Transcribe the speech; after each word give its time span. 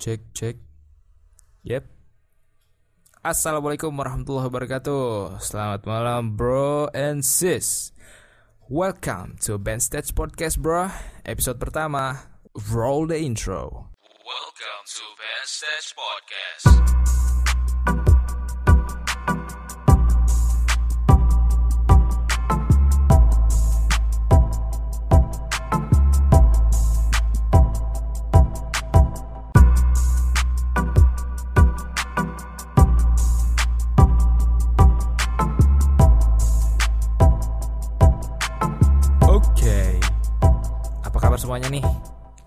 Cek 0.00 0.32
cek. 0.32 0.56
Yep. 1.60 1.84
Assalamualaikum 3.20 3.92
warahmatullahi 3.92 4.48
wabarakatuh. 4.48 5.36
Selamat 5.44 5.84
malam 5.84 6.40
bro 6.40 6.88
and 6.96 7.20
sis. 7.20 7.92
Welcome 8.72 9.36
to 9.44 9.60
Ben 9.60 9.76
Stage 9.76 10.16
Podcast 10.16 10.56
bro. 10.56 10.88
Episode 11.28 11.60
pertama. 11.60 12.32
Roll 12.72 13.12
the 13.12 13.20
intro. 13.20 13.92
Welcome 14.24 14.82
to 14.88 15.04
Ben 15.20 15.44
Stage 15.44 15.92
Podcast. 15.92 17.29
Semuanya 41.60 41.76
nih? 41.76 41.86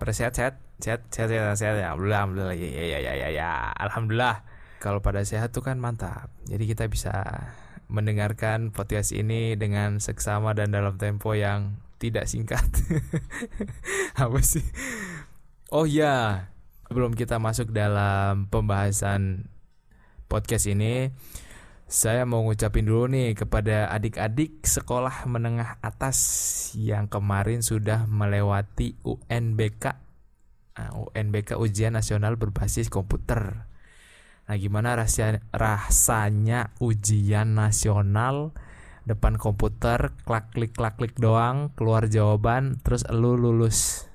Pada 0.02 0.10
sehat 0.10 0.34
sehat 0.34 0.56
sehat 0.82 1.02
sehat 1.14 1.30
sehat, 1.30 1.54
sehat 1.62 1.76
ya. 1.78 1.94
Alhamdulillah 1.94 2.58
ya 2.58 2.66
ya 2.66 2.98
ya 2.98 3.14
ya 3.14 3.30
ya. 3.30 3.70
Alhamdulillah. 3.78 4.42
Kalau 4.82 5.06
pada 5.06 5.22
sehat 5.22 5.54
tuh 5.54 5.62
kan 5.62 5.78
mantap. 5.78 6.34
Jadi 6.50 6.66
kita 6.66 6.90
bisa 6.90 7.14
mendengarkan 7.94 8.74
podcast 8.74 9.14
ini 9.14 9.54
dengan 9.54 10.02
seksama 10.02 10.58
dan 10.58 10.74
dalam 10.74 10.98
tempo 10.98 11.38
yang 11.38 11.78
tidak 12.02 12.26
singkat. 12.26 12.66
Apa 14.18 14.42
sih? 14.42 14.66
Oh 15.70 15.86
ya, 15.86 16.50
sebelum 16.90 17.14
kita 17.14 17.38
masuk 17.38 17.70
dalam 17.70 18.50
pembahasan 18.50 19.46
podcast 20.26 20.66
ini, 20.66 21.14
saya 21.94 22.26
mau 22.26 22.42
ngucapin 22.42 22.90
dulu 22.90 23.06
nih 23.06 23.38
kepada 23.38 23.86
adik-adik 23.94 24.66
sekolah 24.66 25.30
menengah 25.30 25.78
atas 25.86 26.18
yang 26.74 27.06
kemarin 27.06 27.62
sudah 27.62 28.10
melewati 28.10 28.98
UNBK. 29.06 29.94
Nah, 30.74 30.90
UNBK 30.98 31.54
Ujian 31.54 31.94
Nasional 31.94 32.34
Berbasis 32.34 32.90
Komputer. 32.90 33.70
Nah, 34.50 34.56
gimana 34.58 34.98
rasanya, 34.98 35.46
rasanya 35.54 36.74
ujian 36.82 37.54
nasional 37.54 38.58
depan 39.06 39.38
komputer, 39.38 40.18
klak 40.26 40.50
klik 40.50 40.74
klak 40.74 40.98
klik 40.98 41.14
doang, 41.14 41.70
keluar 41.78 42.10
jawaban, 42.10 42.82
terus 42.82 43.06
lu 43.14 43.38
lulus. 43.38 44.10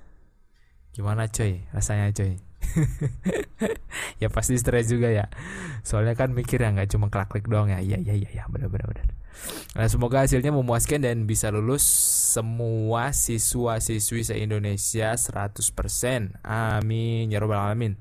Gimana 0.99 1.31
coy? 1.31 1.63
Rasanya 1.71 2.11
coy? 2.11 2.48
ya 4.23 4.29
pasti 4.29 4.55
stres 4.59 4.91
juga 4.91 5.09
ya. 5.11 5.27
Soalnya 5.83 6.15
kan 6.19 6.35
mikir 6.35 6.61
ya 6.63 6.71
nggak 6.75 6.91
cuma 6.91 7.09
klik 7.09 7.29
klik 7.31 7.47
doang 7.49 7.71
ya. 7.73 7.81
Iya 7.81 7.99
iya 8.03 8.15
iya 8.15 8.31
ya, 8.31 8.45
benar 8.51 8.69
benar 8.69 8.87
benar. 8.91 9.07
Nah 9.79 9.87
semoga 9.87 10.27
hasilnya 10.27 10.51
memuaskan 10.51 11.07
dan 11.07 11.25
bisa 11.25 11.55
lulus 11.55 11.87
semua 12.35 13.15
siswa 13.15 13.79
siswi 13.79 14.27
se 14.27 14.35
Indonesia 14.37 15.15
100% 15.15 16.43
amin. 16.43 17.25
Ya 17.31 17.39
robbal 17.39 17.63
alamin. 17.63 17.95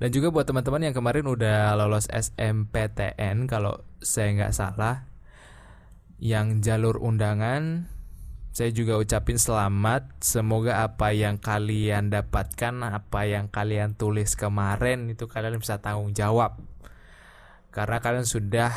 Dan 0.00 0.08
juga 0.10 0.32
buat 0.32 0.48
teman-teman 0.48 0.90
yang 0.90 0.96
kemarin 0.96 1.28
udah 1.28 1.76
lolos 1.78 2.08
SMPTN 2.10 3.46
kalau 3.46 3.84
saya 4.00 4.34
nggak 4.34 4.54
salah 4.56 5.06
yang 6.22 6.62
jalur 6.62 6.98
undangan 7.02 7.90
saya 8.52 8.68
juga 8.68 9.00
ucapin 9.00 9.40
selamat. 9.40 10.20
Semoga 10.20 10.84
apa 10.84 11.16
yang 11.16 11.40
kalian 11.40 12.12
dapatkan, 12.12 12.84
apa 12.84 13.24
yang 13.24 13.48
kalian 13.48 13.96
tulis 13.96 14.36
kemarin 14.36 15.08
itu 15.08 15.24
kalian 15.24 15.56
bisa 15.56 15.80
tanggung 15.80 16.12
jawab. 16.12 16.60
Karena 17.72 18.04
kalian 18.04 18.28
sudah 18.28 18.76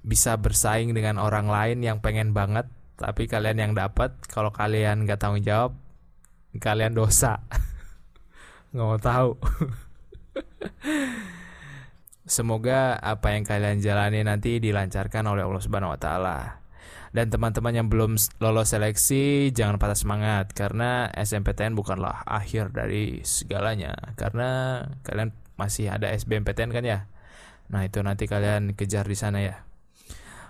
bisa 0.00 0.40
bersaing 0.40 0.96
dengan 0.96 1.20
orang 1.20 1.52
lain 1.52 1.84
yang 1.84 2.00
pengen 2.00 2.32
banget, 2.32 2.64
tapi 2.96 3.28
kalian 3.28 3.60
yang 3.60 3.72
dapat, 3.76 4.16
kalau 4.32 4.48
kalian 4.48 5.04
nggak 5.04 5.20
tanggung 5.20 5.44
jawab, 5.44 5.76
kalian 6.56 6.96
dosa. 6.96 7.44
nggak 8.72 8.86
mau 8.88 8.96
tahu. 8.96 9.36
Semoga 12.24 12.96
apa 12.96 13.36
yang 13.36 13.44
kalian 13.44 13.84
jalani 13.84 14.24
nanti 14.24 14.56
dilancarkan 14.64 15.28
oleh 15.28 15.44
Allah 15.44 15.60
Subhanahu 15.60 15.92
wa 15.92 16.00
taala. 16.00 16.63
Dan 17.14 17.30
teman-teman 17.30 17.70
yang 17.70 17.86
belum 17.86 18.18
lolos 18.42 18.74
seleksi 18.74 19.54
jangan 19.54 19.78
patah 19.78 19.94
semangat 19.94 20.50
karena 20.50 21.06
SMPTN 21.14 21.78
bukanlah 21.78 22.26
akhir 22.26 22.74
dari 22.74 23.22
segalanya 23.22 23.94
karena 24.18 24.82
kalian 25.06 25.30
masih 25.54 25.94
ada 25.94 26.10
SBMPTN 26.10 26.74
kan 26.74 26.82
ya. 26.82 27.06
Nah, 27.70 27.86
itu 27.86 28.02
nanti 28.02 28.26
kalian 28.26 28.74
kejar 28.74 29.06
di 29.06 29.14
sana 29.14 29.38
ya. 29.40 29.62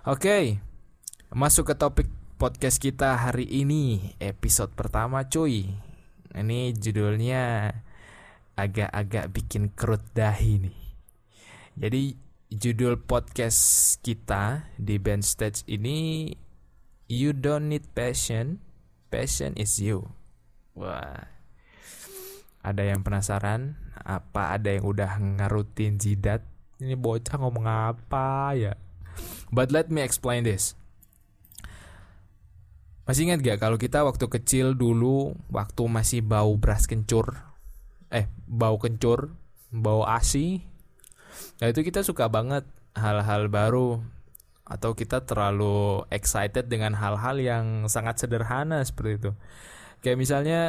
Oke. 0.08 0.56
Masuk 1.36 1.69
ke 1.69 1.75
topik 1.76 2.08
podcast 2.41 2.81
kita 2.81 3.12
hari 3.19 3.44
ini, 3.44 4.16
episode 4.16 4.72
pertama 4.72 5.28
cuy. 5.28 5.69
Ini 6.32 6.72
judulnya 6.72 7.70
agak-agak 8.56 9.31
bikin 9.31 9.70
kerut 9.76 10.02
dahi 10.16 10.64
nih. 10.64 10.78
Jadi 11.75 12.02
judul 12.54 13.02
podcast 13.02 13.98
kita 13.98 14.70
di 14.78 15.02
Band 15.02 15.26
Stage 15.26 15.66
ini 15.66 16.31
You 17.04 17.37
don't 17.37 17.69
need 17.69 17.84
passion, 17.92 18.65
passion 19.12 19.53
is 19.60 19.76
you. 19.76 20.09
Wah. 20.72 21.28
Ada 22.65 22.81
yang 22.81 23.04
penasaran? 23.04 23.76
Apa 23.92 24.56
ada 24.56 24.72
yang 24.72 24.88
udah 24.88 25.20
ngarutin 25.20 26.00
jidat? 26.00 26.41
Ini 26.81 26.97
bocah 26.97 27.37
ngomong 27.37 27.69
apa 27.69 28.56
ya? 28.56 28.72
But 29.53 29.69
let 29.69 29.93
me 29.93 30.00
explain 30.00 30.48
this. 30.48 30.72
Masih 33.04 33.28
ingat 33.28 33.44
gak 33.44 33.60
kalau 33.60 33.76
kita 33.76 34.00
waktu 34.00 34.25
kecil 34.32 34.72
dulu 34.72 35.37
waktu 35.53 35.84
masih 35.84 36.25
bau 36.25 36.56
beras 36.56 36.88
kencur? 36.88 37.37
Eh, 38.09 38.32
bau 38.48 38.81
kencur, 38.81 39.37
bau 39.69 40.09
ASI. 40.09 40.64
Nah, 41.60 41.69
itu 41.69 41.84
kita 41.84 42.00
suka 42.00 42.32
banget 42.32 42.64
hal-hal 42.97 43.53
baru 43.53 44.00
atau 44.64 44.97
kita 44.97 45.28
terlalu 45.28 46.08
excited 46.08 46.72
dengan 46.72 46.97
hal-hal 46.97 47.36
yang 47.36 47.64
sangat 47.86 48.25
sederhana 48.25 48.80
seperti 48.80 49.20
itu. 49.20 49.30
Kayak 50.00 50.19
misalnya 50.20 50.60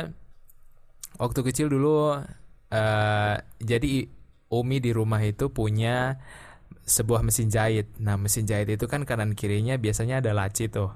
waktu 1.16 1.39
kecil 1.47 1.72
dulu 1.72 2.11
uh, 2.11 3.35
jadi 3.59 3.91
Umi 4.45 4.78
di 4.78 4.94
rumah 4.94 5.19
itu 5.25 5.50
punya 5.50 6.22
sebuah 6.85 7.25
mesin 7.25 7.50
jahit. 7.50 7.89
Nah, 7.97 8.16
mesin 8.16 8.45
jahit 8.45 8.69
itu 8.69 8.85
kan 8.85 9.03
kanan 9.03 9.33
kirinya 9.33 9.75
biasanya 9.75 10.22
ada 10.22 10.38
laci 10.38 10.69
tuh. 10.69 10.94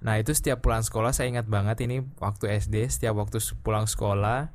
Nah, 0.00 0.16
itu 0.16 0.32
setiap 0.32 0.64
pulang 0.64 0.80
sekolah 0.80 1.12
saya 1.12 1.28
ingat 1.28 1.46
banget 1.46 1.84
ini 1.84 2.00
waktu 2.22 2.56
SD, 2.56 2.88
setiap 2.88 3.20
waktu 3.20 3.42
pulang 3.60 3.84
sekolah 3.84 4.54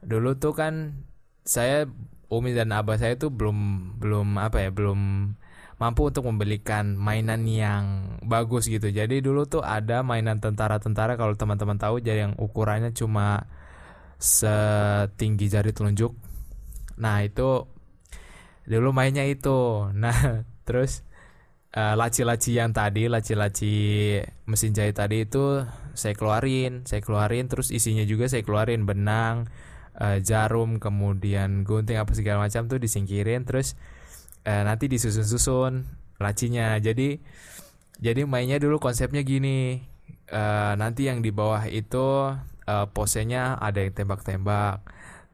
dulu 0.00 0.32
tuh 0.40 0.56
kan 0.56 1.04
saya 1.44 1.84
Umi 2.32 2.56
dan 2.56 2.72
Abah 2.72 2.96
saya 2.96 3.20
tuh 3.20 3.28
belum 3.28 3.92
belum 4.00 4.40
apa 4.40 4.64
ya, 4.64 4.70
belum 4.72 5.32
mampu 5.80 6.12
untuk 6.12 6.28
membelikan 6.28 6.92
mainan 6.92 7.48
yang 7.48 7.84
bagus 8.20 8.68
gitu. 8.68 8.92
Jadi 8.92 9.24
dulu 9.24 9.48
tuh 9.48 9.64
ada 9.64 10.04
mainan 10.04 10.36
tentara-tentara 10.36 11.16
kalau 11.16 11.32
teman-teman 11.40 11.80
tahu 11.80 12.04
jadi 12.04 12.28
yang 12.28 12.36
ukurannya 12.36 12.92
cuma 12.92 13.48
setinggi 14.20 15.48
jari 15.48 15.72
telunjuk. 15.72 16.12
Nah, 17.00 17.24
itu 17.24 17.64
dulu 18.68 18.92
mainnya 18.92 19.24
itu. 19.24 19.88
Nah, 19.96 20.44
terus 20.68 21.00
uh, 21.72 21.96
laci-laci 21.96 22.60
yang 22.60 22.76
tadi, 22.76 23.08
laci-laci 23.08 23.74
mesin 24.44 24.76
jahit 24.76 25.00
tadi 25.00 25.24
itu 25.24 25.64
saya 25.96 26.12
keluarin, 26.12 26.84
saya 26.84 27.00
keluarin 27.00 27.48
terus 27.48 27.72
isinya 27.72 28.04
juga 28.04 28.28
saya 28.28 28.44
keluarin 28.44 28.84
benang, 28.84 29.48
uh, 29.96 30.20
jarum, 30.20 30.76
kemudian 30.76 31.64
gunting 31.64 31.96
apa 31.96 32.12
segala 32.12 32.44
macam 32.44 32.68
tuh 32.68 32.76
disingkirin 32.76 33.48
terus 33.48 33.80
eh, 34.44 34.62
nanti 34.64 34.86
disusun-susun 34.90 35.84
lacinya. 36.20 36.76
Jadi 36.80 37.20
jadi 38.00 38.24
mainnya 38.24 38.56
dulu 38.60 38.80
konsepnya 38.80 39.20
gini. 39.24 39.80
Eh, 40.30 40.72
nanti 40.78 41.10
yang 41.10 41.20
di 41.24 41.30
bawah 41.34 41.66
itu 41.68 42.36
eh, 42.68 42.86
posenya 42.92 43.58
ada 43.60 43.82
yang 43.84 43.94
tembak-tembak. 43.96 44.86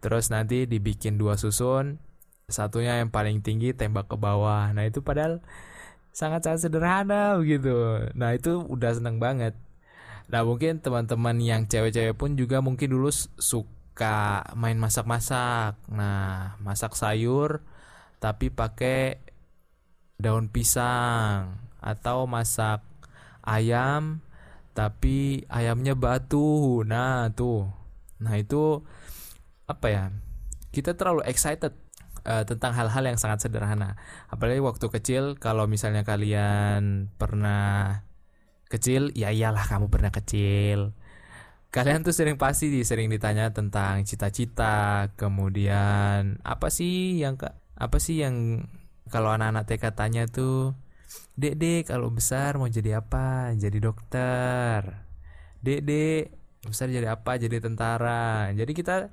Terus 0.02 0.30
nanti 0.30 0.66
dibikin 0.66 1.18
dua 1.18 1.34
susun. 1.38 1.98
Satunya 2.46 3.02
yang 3.02 3.10
paling 3.10 3.42
tinggi 3.42 3.74
tembak 3.74 4.06
ke 4.06 4.16
bawah. 4.18 4.70
Nah 4.70 4.86
itu 4.86 5.02
padahal 5.02 5.42
sangat-sangat 6.14 6.60
sederhana 6.70 7.36
begitu. 7.36 7.74
Nah 8.14 8.32
itu 8.32 8.62
udah 8.64 8.96
seneng 8.96 9.18
banget. 9.18 9.52
Nah 10.30 10.42
mungkin 10.42 10.82
teman-teman 10.82 11.38
yang 11.42 11.66
cewek-cewek 11.70 12.14
pun 12.18 12.34
juga 12.34 12.58
mungkin 12.62 12.90
dulu 12.94 13.10
suka 13.38 14.46
main 14.54 14.78
masak-masak. 14.78 15.78
Nah 15.90 16.54
masak 16.62 16.94
sayur 16.98 17.62
tapi 18.22 18.48
pakai 18.48 19.20
daun 20.16 20.48
pisang 20.48 21.60
atau 21.80 22.24
masak 22.24 22.82
ayam 23.44 24.24
tapi 24.76 25.48
ayamnya 25.48 25.96
batu. 25.96 26.84
Nah, 26.84 27.32
tuh. 27.32 27.72
Nah, 28.20 28.36
itu 28.36 28.84
apa 29.64 29.86
ya? 29.88 30.04
kita 30.76 30.92
terlalu 30.92 31.24
excited 31.24 31.72
uh, 32.28 32.44
tentang 32.44 32.76
hal-hal 32.76 33.00
yang 33.08 33.16
sangat 33.16 33.48
sederhana. 33.48 33.96
Apalagi 34.28 34.60
waktu 34.60 34.92
kecil 34.92 35.40
kalau 35.40 35.64
misalnya 35.64 36.04
kalian 36.04 37.08
pernah 37.16 38.04
kecil, 38.68 39.08
ya 39.16 39.32
iyalah 39.32 39.64
kamu 39.64 39.88
pernah 39.88 40.12
kecil. 40.12 40.92
Kalian 41.72 42.04
tuh 42.04 42.12
sering 42.12 42.36
pasti 42.36 42.68
sering 42.84 43.08
ditanya 43.08 43.56
tentang 43.56 44.04
cita-cita, 44.04 45.08
kemudian 45.16 46.44
apa 46.44 46.68
sih 46.68 47.16
yang 47.24 47.40
apa 47.76 47.96
sih 48.00 48.24
yang 48.24 48.66
kalau 49.12 49.30
anak-anak 49.30 49.64
TK 49.68 49.84
tanya 49.94 50.22
tuh, 50.26 50.74
"Dek, 51.38 51.54
dek, 51.60 51.82
kalau 51.92 52.08
besar 52.10 52.58
mau 52.58 52.68
jadi 52.68 53.00
apa?" 53.04 53.52
Jadi 53.54 53.78
dokter. 53.78 55.06
"Dek, 55.62 55.80
dek, 55.86 56.24
besar 56.66 56.88
jadi 56.90 57.14
apa? 57.14 57.38
Jadi 57.38 57.56
tentara." 57.62 58.50
Jadi 58.56 58.72
kita 58.74 59.12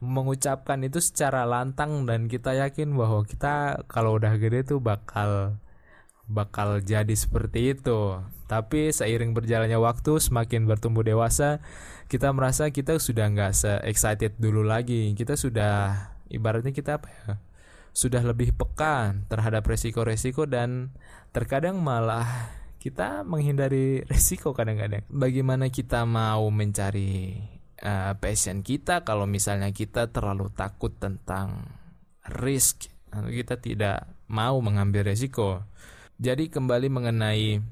mengucapkan 0.00 0.80
itu 0.86 0.98
secara 1.02 1.44
lantang 1.44 2.06
dan 2.08 2.26
kita 2.30 2.54
yakin 2.56 2.94
bahwa 2.96 3.22
kita 3.26 3.84
kalau 3.90 4.16
udah 4.18 4.36
gede 4.38 4.64
tuh 4.66 4.80
bakal 4.82 5.58
bakal 6.28 6.80
jadi 6.80 7.12
seperti 7.12 7.76
itu. 7.76 8.20
Tapi 8.48 8.92
seiring 8.92 9.32
berjalannya 9.36 9.76
waktu, 9.80 10.20
semakin 10.20 10.64
bertumbuh 10.68 11.04
dewasa, 11.04 11.60
kita 12.08 12.32
merasa 12.32 12.68
kita 12.72 12.96
sudah 13.00 13.28
nggak 13.32 13.52
se-excited 13.56 14.36
dulu 14.40 14.64
lagi. 14.64 15.12
Kita 15.16 15.36
sudah 15.36 16.08
ibaratnya 16.32 16.72
kita 16.72 17.00
apa 17.00 17.08
ya? 17.12 17.24
Sudah 17.94 18.26
lebih 18.26 18.52
peka 18.58 19.14
terhadap 19.30 19.64
resiko-resiko 19.70 20.50
dan 20.50 20.92
terkadang 21.30 21.78
malah 21.78 22.50
kita 22.82 23.24
menghindari 23.24 24.02
resiko 24.12 24.52
kadang-kadang. 24.52 25.06
Bagaimana 25.08 25.72
kita 25.72 26.04
mau 26.04 26.50
mencari 26.52 27.38
uh, 27.80 28.12
passion 28.20 28.60
kita 28.60 29.06
kalau 29.08 29.24
misalnya 29.24 29.72
kita 29.72 30.12
terlalu 30.12 30.52
takut 30.52 30.92
tentang 31.00 31.64
risk 32.28 32.92
atau 33.08 33.30
kita 33.30 33.56
tidak 33.62 34.10
mau 34.28 34.58
mengambil 34.60 35.08
resiko. 35.08 35.62
Jadi 36.18 36.50
kembali 36.50 36.88
mengenai 36.90 37.62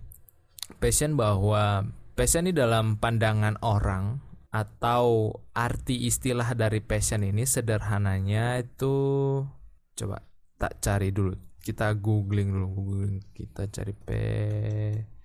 passion 0.79 1.19
bahwa 1.19 1.87
passion 2.15 2.47
ini 2.47 2.55
dalam 2.55 2.97
pandangan 2.97 3.59
orang 3.63 4.23
atau 4.53 5.33
arti 5.57 6.05
istilah 6.05 6.53
dari 6.53 6.85
passion 6.85 7.25
ini 7.25 7.49
sederhananya 7.49 8.61
itu 8.61 8.95
coba 9.93 10.25
tak 10.57 10.81
cari 10.81 11.13
dulu 11.13 11.37
kita 11.63 11.95
googling 11.95 12.51
dulu 12.51 12.67
googling 12.75 13.23
kita 13.35 13.67
cari 13.71 13.95
passion 13.95 15.23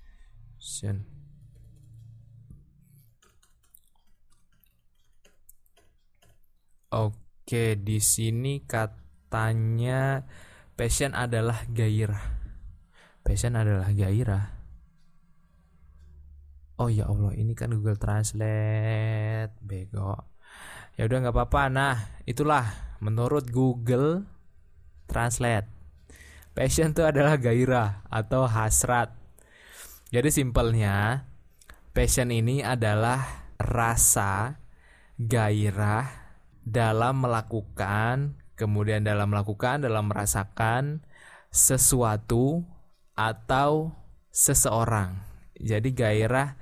Oke, 6.88 7.76
di 7.76 8.00
sini 8.00 8.64
katanya 8.64 10.24
passion 10.80 11.12
adalah 11.12 11.68
gairah. 11.68 12.24
Passion 13.28 13.60
adalah 13.60 13.92
gairah. 13.92 14.56
Oh 16.80 16.88
ya 16.88 17.12
Allah, 17.12 17.36
ini 17.36 17.52
kan 17.60 17.76
Google 17.76 18.00
Translate, 18.00 19.52
bego. 19.60 20.16
Ya 20.96 21.12
udah 21.12 21.28
nggak 21.28 21.36
apa-apa. 21.36 21.68
Nah, 21.68 22.24
itulah 22.24 22.96
menurut 23.04 23.52
Google 23.52 24.24
Translate. 25.08 25.68
Passion 26.54 26.92
itu 26.92 27.04
adalah 27.06 27.38
gairah 27.38 28.06
atau 28.10 28.46
hasrat. 28.50 29.14
Jadi 30.10 30.30
simpelnya, 30.32 31.28
passion 31.92 32.32
ini 32.32 32.64
adalah 32.64 33.48
rasa 33.60 34.62
gairah 35.18 36.08
dalam 36.62 37.26
melakukan, 37.26 38.38
kemudian 38.54 39.06
dalam 39.06 39.34
melakukan, 39.34 39.82
dalam 39.82 40.10
merasakan 40.10 41.06
sesuatu 41.52 42.66
atau 43.18 43.98
seseorang. 44.30 45.26
Jadi 45.58 45.94
gairah 45.98 46.58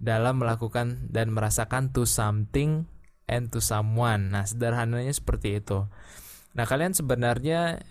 dalam 0.00 0.40
melakukan 0.40 1.12
dan 1.12 1.28
merasakan 1.36 1.92
to 1.92 2.08
something 2.08 2.88
and 3.28 3.52
to 3.52 3.60
someone. 3.60 4.32
Nah, 4.32 4.48
sederhananya 4.48 5.12
seperti 5.12 5.60
itu. 5.60 5.84
Nah, 6.56 6.64
kalian 6.66 6.92
sebenarnya 6.96 7.82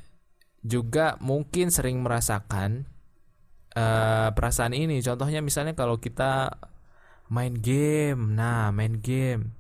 juga 0.60 1.16
mungkin 1.24 1.72
sering 1.72 2.04
merasakan 2.04 2.88
uh, 3.76 4.30
perasaan 4.36 4.76
ini. 4.76 5.00
Contohnya 5.00 5.40
misalnya 5.40 5.74
kalau 5.78 6.00
kita 6.00 6.60
main 7.32 7.56
game. 7.56 8.36
Nah, 8.36 8.74
main 8.76 9.00
game. 9.00 9.56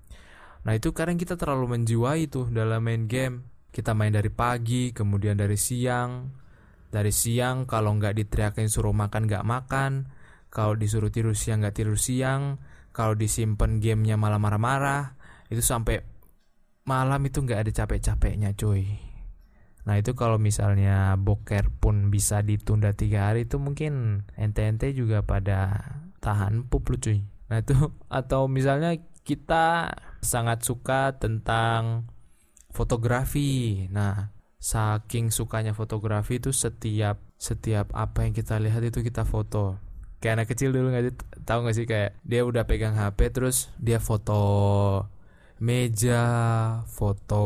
Nah, 0.67 0.75
itu 0.75 0.91
kadang 0.91 1.15
kita 1.15 1.39
terlalu 1.39 1.79
menjiwai 1.79 2.27
tuh 2.27 2.51
dalam 2.51 2.83
main 2.83 3.07
game. 3.07 3.47
Kita 3.69 3.93
main 3.93 4.11
dari 4.11 4.33
pagi, 4.33 4.91
kemudian 4.91 5.39
dari 5.39 5.55
siang. 5.55 6.27
Dari 6.89 7.13
siang 7.13 7.69
kalau 7.69 7.93
nggak 7.95 8.17
diteriakin 8.17 8.65
suruh 8.65 8.91
makan 8.91 9.29
nggak 9.29 9.45
makan 9.45 10.09
kalau 10.49 10.73
disuruh 10.73 11.13
tidur 11.13 11.37
siang 11.37 11.61
nggak 11.61 11.77
tidur 11.77 11.95
siang 11.95 12.57
kalau 12.89 13.13
disimpan 13.13 13.77
gamenya 13.77 14.17
malah 14.17 14.41
marah-marah 14.41 15.13
itu 15.53 15.61
sampai 15.61 16.01
malam 16.89 17.21
itu 17.29 17.45
nggak 17.45 17.69
ada 17.69 17.71
capek-capeknya 17.85 18.57
cuy. 18.57 18.97
Nah 19.85 20.01
itu 20.01 20.17
kalau 20.17 20.41
misalnya 20.41 21.13
boker 21.21 21.69
pun 21.77 22.09
bisa 22.09 22.41
ditunda 22.41 22.97
tiga 22.97 23.29
hari 23.29 23.45
itu 23.45 23.61
mungkin 23.61 24.25
ente-ente 24.33 24.89
juga 24.97 25.21
pada 25.21 25.85
tahan 26.25 26.65
pup 26.65 26.89
lu 26.89 26.97
cuy. 26.97 27.21
Nah 27.53 27.61
itu 27.61 27.77
atau 28.09 28.49
misalnya 28.49 28.97
kita 29.21 29.93
sangat 30.25 30.65
suka 30.65 31.13
tentang 31.21 32.09
fotografi. 32.73 33.85
Nah 33.93 34.33
saking 34.57 35.29
sukanya 35.29 35.77
fotografi 35.77 36.41
itu 36.41 36.49
setiap 36.49 37.21
setiap 37.39 37.93
apa 37.95 38.25
yang 38.25 38.33
kita 38.33 38.57
lihat 38.57 38.81
itu 38.81 39.05
kita 39.05 39.29
foto. 39.29 39.77
Kayak 40.19 40.43
anak 40.43 40.47
kecil 40.51 40.75
dulu 40.75 40.91
nggak 40.91 41.45
tahu 41.45 41.63
nggak 41.63 41.75
sih? 41.77 41.85
Kayak 41.85 42.17
dia 42.25 42.41
udah 42.43 42.65
pegang 42.65 42.97
HP 42.97 43.29
terus 43.29 43.71
dia 43.79 44.01
foto 44.03 44.41
meja, 45.59 46.23
foto 46.87 47.43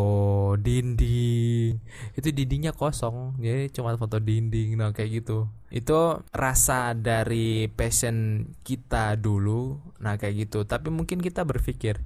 dinding. 0.62 1.82
Itu 2.14 2.30
dindingnya 2.30 2.72
kosong, 2.72 3.42
jadi 3.42 3.74
cuma 3.74 3.98
foto 3.98 4.22
dinding 4.22 4.78
nah 4.78 4.94
kayak 4.94 5.26
gitu. 5.26 5.50
Itu 5.74 6.22
rasa 6.30 6.94
dari 6.94 7.66
passion 7.74 8.48
kita 8.62 9.18
dulu, 9.18 9.82
nah 9.98 10.16
kayak 10.22 10.48
gitu. 10.48 10.70
Tapi 10.70 10.94
mungkin 10.94 11.20
kita 11.20 11.42
berpikir, 11.42 12.06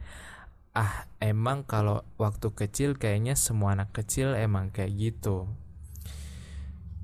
ah 0.72 1.06
emang 1.20 1.68
kalau 1.68 2.08
waktu 2.16 2.56
kecil 2.56 2.96
kayaknya 2.96 3.36
semua 3.36 3.76
anak 3.76 3.92
kecil 3.92 4.32
emang 4.34 4.72
kayak 4.72 4.96
gitu. 4.96 5.52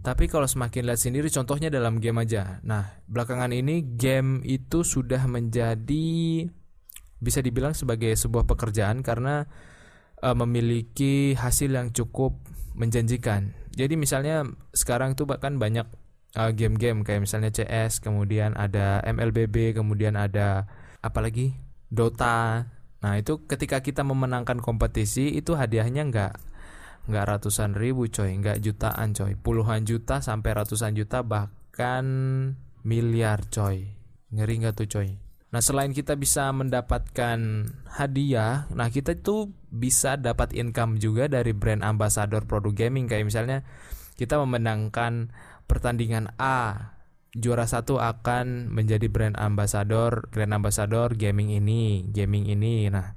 Tapi 0.03 0.27
kalau 0.27 0.43
semakin 0.43 0.83
lihat 0.83 0.99
sendiri 0.99 1.31
contohnya 1.31 1.71
dalam 1.71 2.03
game 2.03 2.27
aja. 2.27 2.59
Nah, 2.67 2.99
belakangan 3.07 3.55
ini 3.55 3.95
game 3.95 4.43
itu 4.43 4.83
sudah 4.83 5.23
menjadi 5.31 6.43
bisa 7.23 7.39
dibilang 7.39 7.71
sebagai 7.71 8.11
sebuah 8.19 8.43
pekerjaan 8.43 8.99
karena 8.99 9.47
uh, 10.19 10.35
memiliki 10.35 11.33
hasil 11.39 11.71
yang 11.71 11.95
cukup 11.95 12.35
menjanjikan. 12.75 13.55
Jadi 13.73 13.95
misalnya 13.95 14.43
sekarang 14.75 15.15
itu 15.15 15.23
bahkan 15.23 15.57
banyak 15.57 15.87
game 16.33 16.75
game-game 16.75 16.99
kayak 17.05 17.23
misalnya 17.23 17.53
CS, 17.53 18.01
kemudian 18.01 18.57
ada 18.57 18.99
MLBB, 19.05 19.77
kemudian 19.77 20.17
ada 20.17 20.65
apalagi 20.99 21.53
Dota. 21.93 22.73
Nah, 23.05 23.13
itu 23.21 23.45
ketika 23.45 23.85
kita 23.85 24.01
memenangkan 24.01 24.57
kompetisi 24.57 25.29
itu 25.37 25.53
hadiahnya 25.53 26.09
nggak 26.09 26.33
nggak 27.05 27.25
ratusan 27.29 27.77
ribu 27.77 28.09
coy. 28.09 28.33
Nggak 28.33 28.65
jutaan 28.65 29.13
coy. 29.13 29.37
Puluhan 29.37 29.85
juta 29.85 30.25
sampai 30.25 30.57
ratusan 30.57 30.97
juta 30.97 31.21
bahkan 31.21 32.05
miliar 32.81 33.45
coy. 33.53 33.93
Ngeri 34.33 34.53
nggak 34.65 34.73
tuh 34.73 34.89
coy 34.89 35.22
nah 35.53 35.61
selain 35.61 35.93
kita 35.93 36.17
bisa 36.17 36.49
mendapatkan 36.49 37.69
hadiah 37.93 38.65
nah 38.73 38.89
kita 38.89 39.13
itu 39.13 39.53
bisa 39.69 40.17
dapat 40.17 40.57
income 40.57 40.97
juga 40.97 41.29
dari 41.29 41.53
brand 41.53 41.85
ambassador 41.85 42.49
produk 42.49 42.73
gaming 42.73 43.05
kayak 43.05 43.29
misalnya 43.29 43.61
kita 44.17 44.41
memenangkan 44.41 45.29
pertandingan 45.69 46.33
A 46.41 46.89
juara 47.37 47.69
satu 47.69 48.01
akan 48.01 48.73
menjadi 48.73 49.05
brand 49.13 49.37
ambassador 49.37 50.25
brand 50.33 50.57
ambassador 50.57 51.13
gaming 51.13 51.53
ini 51.53 52.01
gaming 52.09 52.49
ini 52.49 52.89
nah 52.89 53.13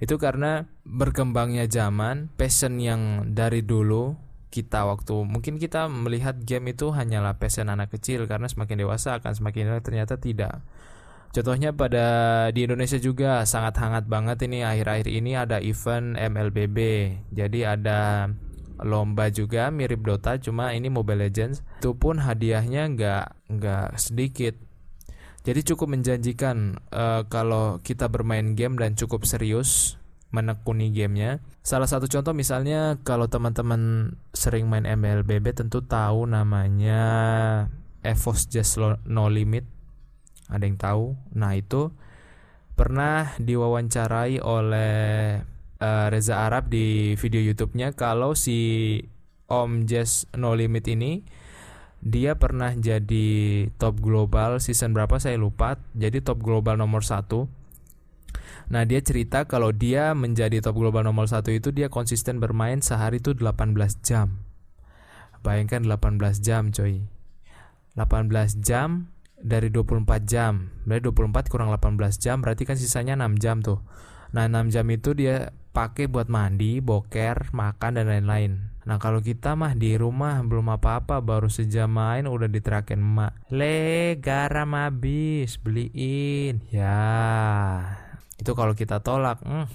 itu 0.00 0.16
karena 0.16 0.64
berkembangnya 0.88 1.68
zaman, 1.68 2.32
passion 2.32 2.80
yang 2.80 3.36
dari 3.36 3.60
dulu 3.60 4.16
kita 4.50 4.88
waktu 4.88 5.14
mungkin 5.28 5.60
kita 5.60 5.86
melihat 5.86 6.40
game 6.42 6.72
itu 6.74 6.90
hanyalah 6.90 7.38
passion 7.38 7.70
anak 7.70 7.94
kecil 7.94 8.26
karena 8.26 8.48
semakin 8.50 8.82
dewasa 8.82 9.20
akan 9.20 9.36
semakin 9.36 9.78
ternyata 9.84 10.16
tidak. 10.16 10.64
Contohnya 11.30 11.70
pada 11.70 12.06
di 12.50 12.66
Indonesia 12.66 12.98
juga 12.98 13.46
sangat 13.46 13.78
hangat 13.78 14.10
banget 14.10 14.50
ini 14.50 14.66
akhir-akhir 14.66 15.06
ini 15.06 15.38
ada 15.38 15.62
event 15.62 16.18
MLBB. 16.18 16.78
Jadi 17.30 17.62
ada 17.62 18.26
lomba 18.82 19.30
juga 19.30 19.70
mirip 19.70 20.02
Dota 20.02 20.34
cuma 20.42 20.74
ini 20.74 20.90
Mobile 20.90 21.30
Legends. 21.30 21.62
Itu 21.78 21.94
pun 21.94 22.18
hadiahnya 22.18 22.82
nggak 22.98 23.24
nggak 23.46 23.88
sedikit. 23.94 24.58
Jadi 25.40 25.72
cukup 25.72 25.94
menjanjikan 25.96 26.82
uh, 26.92 27.24
kalau 27.30 27.78
kita 27.80 28.10
bermain 28.12 28.58
game 28.58 28.76
dan 28.76 28.98
cukup 28.98 29.24
serius 29.24 29.96
menekuni 30.34 30.90
gamenya. 30.90 31.38
Salah 31.62 31.86
satu 31.86 32.10
contoh 32.10 32.34
misalnya 32.34 32.98
kalau 33.06 33.30
teman-teman 33.30 34.14
sering 34.34 34.66
main 34.66 34.86
MLBB 34.86 35.54
tentu 35.54 35.82
tahu 35.86 36.26
namanya 36.26 37.02
EVOS 38.02 38.50
Just 38.50 38.82
No 39.06 39.30
Limit. 39.30 39.79
Ada 40.50 40.66
yang 40.66 40.76
tahu? 40.76 41.14
Nah 41.38 41.54
itu 41.54 41.94
pernah 42.74 43.38
diwawancarai 43.38 44.42
oleh 44.42 44.92
uh, 45.80 46.06
Reza 46.10 46.42
Arab 46.42 46.68
di 46.68 47.14
video 47.14 47.40
YouTube-nya 47.40 47.94
kalau 47.94 48.34
si 48.34 48.98
Om 49.50 49.86
Just 49.86 50.30
No 50.34 50.54
Limit 50.54 50.86
ini 50.90 51.22
dia 52.00 52.32
pernah 52.40 52.72
jadi 52.72 53.68
top 53.76 54.00
global 54.00 54.56
season 54.56 54.96
berapa? 54.96 55.20
Saya 55.20 55.36
lupa. 55.36 55.76
Jadi 55.92 56.24
top 56.24 56.40
global 56.40 56.80
nomor 56.80 57.04
satu. 57.04 57.44
Nah 58.72 58.88
dia 58.88 59.04
cerita 59.04 59.44
kalau 59.44 59.74
dia 59.74 60.16
menjadi 60.16 60.64
top 60.64 60.80
global 60.80 61.04
nomor 61.04 61.28
satu 61.28 61.52
itu 61.52 61.74
dia 61.74 61.92
konsisten 61.92 62.40
bermain 62.40 62.80
sehari 62.80 63.20
itu 63.20 63.36
18 63.36 63.76
jam. 64.00 64.40
Bayangkan 65.44 65.84
18 65.84 66.40
jam 66.40 66.72
coy. 66.72 67.04
18 67.98 68.64
jam 68.64 69.12
dari 69.40 69.72
24 69.72 70.04
jam. 70.28 70.68
Dari 70.84 71.00
24 71.00 71.48
kurang 71.48 71.72
18 71.72 72.20
jam 72.20 72.44
berarti 72.44 72.68
kan 72.68 72.76
sisanya 72.76 73.16
6 73.16 73.40
jam 73.40 73.64
tuh. 73.64 73.80
Nah 74.36 74.46
6 74.46 74.70
jam 74.70 74.86
itu 74.92 75.16
dia 75.16 75.50
pakai 75.72 76.06
buat 76.06 76.28
mandi, 76.28 76.78
boker, 76.78 77.50
makan 77.50 77.98
dan 77.98 78.06
lain-lain. 78.06 78.70
Nah 78.84 78.96
kalau 78.96 79.20
kita 79.20 79.54
mah 79.56 79.76
di 79.76 79.96
rumah 79.96 80.40
belum 80.40 80.72
apa-apa 80.72 81.20
baru 81.20 81.52
sejam 81.52 81.90
main 81.90 82.28
udah 82.28 82.48
diterakin 82.48 83.00
emak. 83.00 83.32
Le 83.52 84.16
garam 84.20 84.72
habis 84.76 85.56
beliin. 85.60 86.64
Ya. 86.72 87.00
Itu 88.40 88.56
kalau 88.56 88.72
kita 88.72 89.04
tolak 89.04 89.40
hmm, 89.44 89.68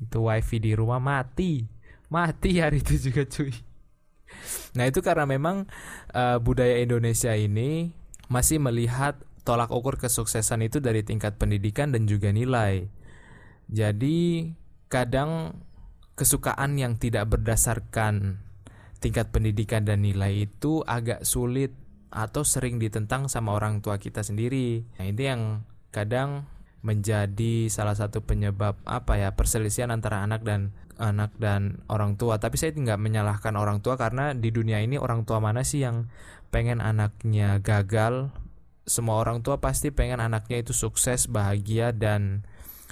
itu 0.00 0.18
wifi 0.24 0.56
di 0.60 0.72
rumah 0.72 0.98
mati. 0.98 1.68
Mati 2.10 2.58
hari 2.58 2.82
itu 2.82 3.10
juga 3.10 3.22
cuy. 3.28 3.54
Nah 4.74 4.86
itu 4.86 5.02
karena 5.02 5.26
memang 5.26 5.66
uh, 6.14 6.38
budaya 6.38 6.78
Indonesia 6.78 7.34
ini 7.34 7.99
masih 8.30 8.62
melihat 8.62 9.18
tolak 9.42 9.74
ukur 9.74 9.98
kesuksesan 9.98 10.62
itu 10.62 10.78
dari 10.78 11.02
tingkat 11.02 11.36
pendidikan 11.36 11.90
dan 11.90 12.06
juga 12.06 12.30
nilai 12.30 12.86
jadi 13.70 14.50
kadang 14.90 15.62
kesukaan 16.18 16.74
yang 16.76 16.98
tidak 16.98 17.30
berdasarkan 17.30 18.42
tingkat 19.00 19.32
pendidikan 19.32 19.86
dan 19.86 20.04
nilai 20.04 20.44
itu 20.50 20.84
agak 20.84 21.24
sulit 21.24 21.72
atau 22.10 22.42
sering 22.42 22.82
ditentang 22.82 23.30
sama 23.30 23.54
orang 23.54 23.80
tua 23.80 23.96
kita 23.96 24.20
sendiri. 24.20 24.82
Nah, 24.98 25.06
ini 25.06 25.22
yang 25.22 25.42
kadang 25.94 26.44
menjadi 26.82 27.70
salah 27.70 27.94
satu 27.94 28.26
penyebab 28.26 28.76
apa 28.84 29.16
ya 29.16 29.32
perselisihan 29.32 29.94
antara 29.94 30.26
anak 30.26 30.42
dan 30.42 30.74
anak 31.00 31.32
dan 31.40 31.80
orang 31.88 32.20
tua. 32.20 32.36
Tapi 32.36 32.60
saya 32.60 32.76
tidak 32.76 33.00
menyalahkan 33.00 33.56
orang 33.56 33.80
tua 33.80 33.96
karena 33.96 34.36
di 34.36 34.52
dunia 34.52 34.78
ini 34.84 35.00
orang 35.00 35.24
tua 35.24 35.40
mana 35.40 35.64
sih 35.64 35.80
yang 35.80 36.12
pengen 36.52 36.84
anaknya 36.84 37.58
gagal? 37.64 38.28
Semua 38.84 39.18
orang 39.18 39.40
tua 39.40 39.58
pasti 39.58 39.88
pengen 39.88 40.20
anaknya 40.20 40.60
itu 40.60 40.76
sukses, 40.76 41.26
bahagia 41.26 41.96
dan 41.96 42.44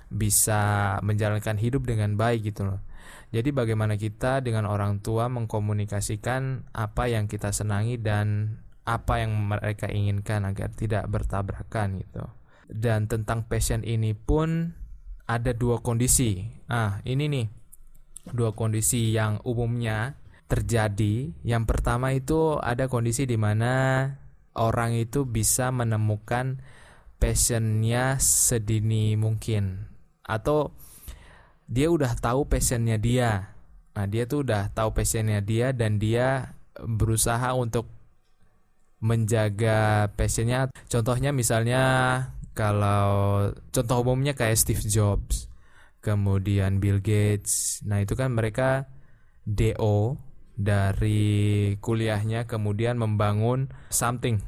bisa 0.08 0.96
menjalankan 1.04 1.60
hidup 1.60 1.84
dengan 1.84 2.16
baik 2.16 2.48
gitu 2.48 2.64
loh. 2.64 2.80
Jadi 3.28 3.52
bagaimana 3.52 4.00
kita 4.00 4.40
dengan 4.40 4.64
orang 4.64 5.04
tua 5.04 5.28
mengkomunikasikan 5.28 6.72
apa 6.72 7.12
yang 7.12 7.28
kita 7.28 7.52
senangi 7.52 8.00
dan 8.00 8.56
apa 8.88 9.20
yang 9.20 9.36
mereka 9.36 9.84
inginkan 9.92 10.48
agar 10.48 10.72
tidak 10.72 11.04
bertabrakan 11.12 12.00
gitu. 12.00 12.24
Dan 12.72 13.04
tentang 13.04 13.44
passion 13.44 13.84
ini 13.84 14.16
pun 14.16 14.72
ada 15.28 15.52
dua 15.52 15.84
kondisi. 15.84 16.48
Ah, 16.72 17.04
ini 17.04 17.28
nih 17.28 17.57
dua 18.32 18.56
kondisi 18.56 19.12
yang 19.12 19.40
umumnya 19.44 20.16
terjadi. 20.48 21.32
Yang 21.44 21.64
pertama 21.68 22.16
itu 22.16 22.56
ada 22.58 22.88
kondisi 22.88 23.28
di 23.28 23.36
mana 23.36 24.04
orang 24.56 24.96
itu 24.96 25.28
bisa 25.28 25.70
menemukan 25.70 26.58
passionnya 27.18 28.16
sedini 28.22 29.18
mungkin 29.18 29.90
atau 30.22 30.70
dia 31.68 31.92
udah 31.92 32.16
tahu 32.16 32.48
passionnya 32.48 32.96
dia. 32.96 33.52
Nah, 33.92 34.06
dia 34.06 34.24
tuh 34.24 34.46
udah 34.46 34.70
tahu 34.72 34.94
passionnya 34.94 35.42
dia 35.42 35.74
dan 35.74 35.98
dia 36.00 36.56
berusaha 36.78 37.52
untuk 37.52 37.90
menjaga 39.02 40.10
passionnya. 40.14 40.70
Contohnya 40.86 41.34
misalnya 41.34 41.82
kalau 42.54 43.50
contoh 43.70 43.96
umumnya 44.02 44.34
kayak 44.34 44.58
Steve 44.58 44.82
Jobs, 44.86 45.50
kemudian 46.00 46.78
Bill 46.78 47.02
Gates. 47.02 47.82
Nah, 47.86 48.02
itu 48.02 48.14
kan 48.14 48.34
mereka 48.34 48.90
DO 49.48 50.20
dari 50.58 51.72
kuliahnya 51.78 52.50
kemudian 52.50 52.98
membangun 52.98 53.70
something. 53.88 54.42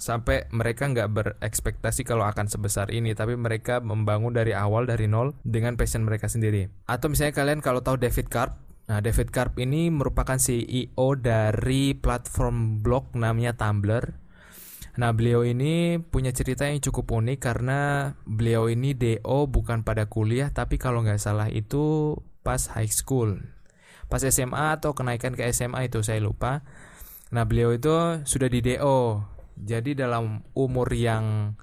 Sampai 0.00 0.48
mereka 0.48 0.88
nggak 0.88 1.12
berekspektasi 1.12 2.08
kalau 2.08 2.24
akan 2.24 2.48
sebesar 2.48 2.88
ini 2.88 3.12
tapi 3.12 3.36
mereka 3.36 3.84
membangun 3.84 4.32
dari 4.32 4.56
awal 4.56 4.88
dari 4.88 5.04
nol 5.10 5.36
dengan 5.44 5.76
passion 5.76 6.08
mereka 6.08 6.30
sendiri. 6.30 6.72
Atau 6.88 7.12
misalnya 7.12 7.36
kalian 7.36 7.60
kalau 7.60 7.84
tahu 7.84 8.00
David 8.00 8.32
Karp 8.32 8.52
nah 8.90 8.98
David 8.98 9.30
Karp 9.30 9.54
ini 9.62 9.86
merupakan 9.86 10.34
CEO 10.34 11.14
dari 11.14 11.94
platform 11.94 12.82
blog 12.82 13.14
namanya 13.14 13.54
Tumblr 13.54 14.19
Nah, 15.00 15.16
beliau 15.16 15.48
ini 15.48 15.96
punya 15.96 16.28
cerita 16.28 16.68
yang 16.68 16.84
cukup 16.84 17.08
unik 17.08 17.40
karena 17.40 18.12
beliau 18.28 18.68
ini 18.68 18.92
DO 18.92 19.48
bukan 19.48 19.80
pada 19.80 20.04
kuliah 20.12 20.52
tapi 20.52 20.76
kalau 20.76 21.00
nggak 21.00 21.16
salah 21.16 21.48
itu 21.48 22.12
pas 22.44 22.60
high 22.76 22.92
school. 22.92 23.40
Pas 24.12 24.20
SMA 24.20 24.76
atau 24.76 24.92
kenaikan 24.92 25.32
ke 25.32 25.48
SMA 25.56 25.88
itu 25.88 26.04
saya 26.04 26.20
lupa. 26.20 26.68
Nah, 27.32 27.48
beliau 27.48 27.72
itu 27.72 28.20
sudah 28.28 28.52
di 28.52 28.60
DO. 28.60 29.24
Jadi 29.56 29.96
dalam 29.96 30.44
umur 30.52 30.92
yang 30.92 31.56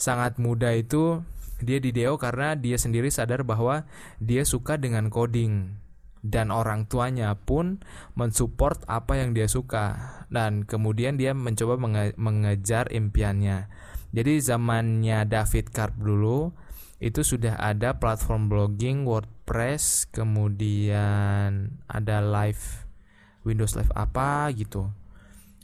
sangat 0.00 0.40
muda 0.40 0.72
itu 0.72 1.20
dia 1.60 1.84
di 1.84 1.92
DO 1.92 2.16
karena 2.16 2.56
dia 2.56 2.80
sendiri 2.80 3.12
sadar 3.12 3.44
bahwa 3.44 3.84
dia 4.24 4.48
suka 4.48 4.80
dengan 4.80 5.12
coding 5.12 5.76
dan 6.20 6.52
orang 6.52 6.84
tuanya 6.84 7.32
pun 7.32 7.80
mensupport 8.12 8.84
apa 8.84 9.16
yang 9.16 9.32
dia 9.32 9.48
suka 9.48 10.20
dan 10.28 10.68
kemudian 10.68 11.16
dia 11.16 11.32
mencoba 11.32 11.80
menge 11.80 12.12
mengejar 12.20 12.92
impiannya. 12.92 13.72
Jadi 14.10 14.42
zamannya 14.42 15.24
David 15.24 15.72
Karp 15.72 15.96
dulu 15.96 16.52
itu 17.00 17.24
sudah 17.24 17.56
ada 17.56 17.96
platform 17.96 18.52
blogging 18.52 19.08
WordPress, 19.08 20.12
kemudian 20.12 21.80
ada 21.88 22.20
live 22.20 22.84
Windows 23.48 23.72
Live 23.72 23.88
apa 23.96 24.52
gitu. 24.52 24.92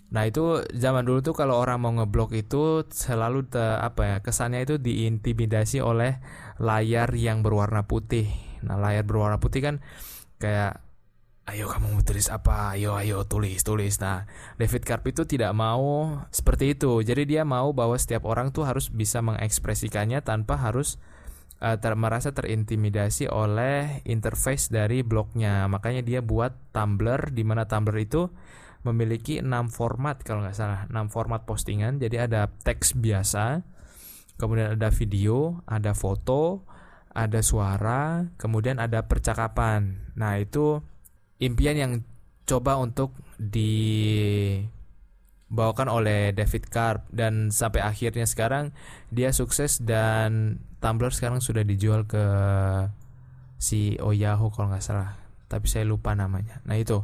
Nah 0.07 0.23
itu 0.25 0.65
zaman 0.73 1.05
dulu 1.05 1.21
tuh 1.21 1.35
kalau 1.35 1.59
orang 1.59 1.83
mau 1.83 1.93
ngeblok 1.93 2.33
itu 2.33 2.87
selalu 2.89 3.51
te, 3.51 3.61
apa 3.61 4.03
ya 4.07 4.17
kesannya 4.23 4.65
itu 4.65 4.81
diintimidasi 4.81 5.83
oleh 5.83 6.23
layar 6.57 7.13
yang 7.13 7.43
berwarna 7.45 7.85
putih. 7.85 8.31
Nah 8.65 8.81
layar 8.81 9.05
berwarna 9.05 9.43
putih 9.43 9.61
kan 9.61 9.77
kayak 10.37 10.83
ayo 11.47 11.71
kamu 11.71 11.95
mau 11.95 12.03
tulis 12.03 12.27
apa? 12.29 12.75
Ayo 12.75 12.99
ayo 12.99 13.23
tulis 13.25 13.63
tulis. 13.63 14.03
Nah 14.03 14.27
David 14.59 14.83
Karp 14.83 15.07
itu 15.07 15.23
tidak 15.25 15.55
mau 15.55 16.19
seperti 16.35 16.75
itu. 16.75 17.01
Jadi 17.07 17.23
dia 17.25 17.47
mau 17.47 17.71
bahwa 17.71 17.95
setiap 17.95 18.27
orang 18.27 18.51
tuh 18.51 18.67
harus 18.67 18.91
bisa 18.91 19.23
mengekspresikannya 19.23 20.21
tanpa 20.27 20.59
harus 20.59 20.99
uh, 21.63 21.79
ter 21.79 21.95
merasa 21.95 22.35
terintimidasi 22.35 23.31
oleh 23.31 24.03
interface 24.05 24.69
dari 24.69 25.07
blognya. 25.07 25.71
Makanya 25.71 26.03
dia 26.03 26.21
buat 26.21 26.75
Tumblr 26.75 27.31
di 27.31 27.43
mana 27.47 27.65
Tumblr 27.71 27.97
itu 28.03 28.27
memiliki 28.83 29.43
enam 29.43 29.67
format 29.67 30.23
kalau 30.23 30.47
nggak 30.47 30.57
salah 30.59 30.81
enam 30.91 31.07
format 31.11 31.47
postingan. 31.47 32.03
Jadi 32.03 32.17
ada 32.19 32.51
teks 32.51 32.99
biasa 32.99 33.63
kemudian 34.37 34.77
ada 34.77 34.93
video 34.93 35.65
ada 35.65 35.97
foto 35.97 36.69
ada 37.17 37.41
suara, 37.41 38.29
kemudian 38.37 38.77
ada 38.77 39.09
percakapan. 39.09 40.13
Nah, 40.13 40.37
itu 40.37 40.85
impian 41.41 41.81
yang 41.81 42.05
coba 42.45 42.77
untuk 42.77 43.17
dibawakan 43.41 44.69
oleh 45.89 46.37
David 46.37 46.69
Karp 46.69 47.09
dan 47.09 47.49
sampai 47.49 47.81
akhirnya 47.81 48.29
sekarang 48.29 48.77
dia 49.09 49.33
sukses 49.33 49.81
dan 49.81 50.61
Tumblr 50.79 51.09
sekarang 51.11 51.41
sudah 51.41 51.65
dijual 51.65 52.05
ke 52.05 52.25
CEO 53.57 54.13
Yahoo 54.13 54.53
kalau 54.53 54.69
nggak 54.69 54.85
salah. 54.85 55.17
Tapi 55.49 55.67
saya 55.73 55.89
lupa 55.89 56.13
namanya. 56.13 56.61
Nah, 56.69 56.77
itu 56.77 57.01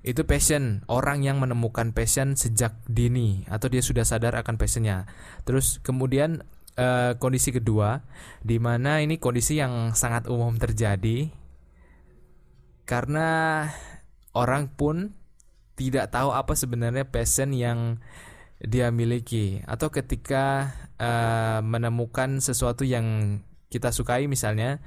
itu 0.00 0.24
passion 0.24 0.80
orang 0.88 1.20
yang 1.20 1.36
menemukan 1.44 1.92
passion 1.92 2.32
sejak 2.32 2.72
dini 2.88 3.44
atau 3.52 3.68
dia 3.68 3.84
sudah 3.84 4.00
sadar 4.00 4.32
akan 4.32 4.56
passionnya 4.56 5.04
terus 5.44 5.76
kemudian 5.84 6.40
uh, 6.76 7.16
kondisi 7.18 7.50
kedua 7.50 8.04
di 8.44 8.60
mana 8.60 9.00
ini 9.00 9.16
kondisi 9.16 9.58
yang 9.58 9.94
sangat 9.96 10.30
umum 10.30 10.54
terjadi 10.58 11.30
karena 12.84 13.64
orang 14.34 14.70
pun 14.70 15.14
tidak 15.78 16.12
tahu 16.12 16.34
apa 16.34 16.52
sebenarnya 16.52 17.08
passion 17.08 17.56
yang 17.56 18.02
dia 18.60 18.92
miliki. 18.92 19.64
Atau 19.64 19.88
ketika 19.88 20.76
uh, 21.00 21.64
menemukan 21.64 22.44
sesuatu 22.44 22.84
yang 22.84 23.40
kita 23.72 23.94
sukai 23.94 24.26
misalnya 24.26 24.82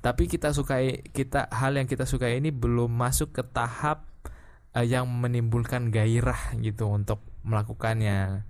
tapi 0.00 0.24
kita 0.28 0.56
sukai 0.56 1.04
kita 1.12 1.52
hal 1.52 1.76
yang 1.76 1.84
kita 1.84 2.08
sukai 2.08 2.40
ini 2.40 2.48
belum 2.48 2.88
masuk 2.88 3.36
ke 3.36 3.42
tahap 3.44 4.08
uh, 4.72 4.80
yang 4.80 5.04
menimbulkan 5.08 5.92
gairah 5.92 6.56
gitu 6.60 6.88
untuk 6.88 7.20
melakukannya 7.44 8.48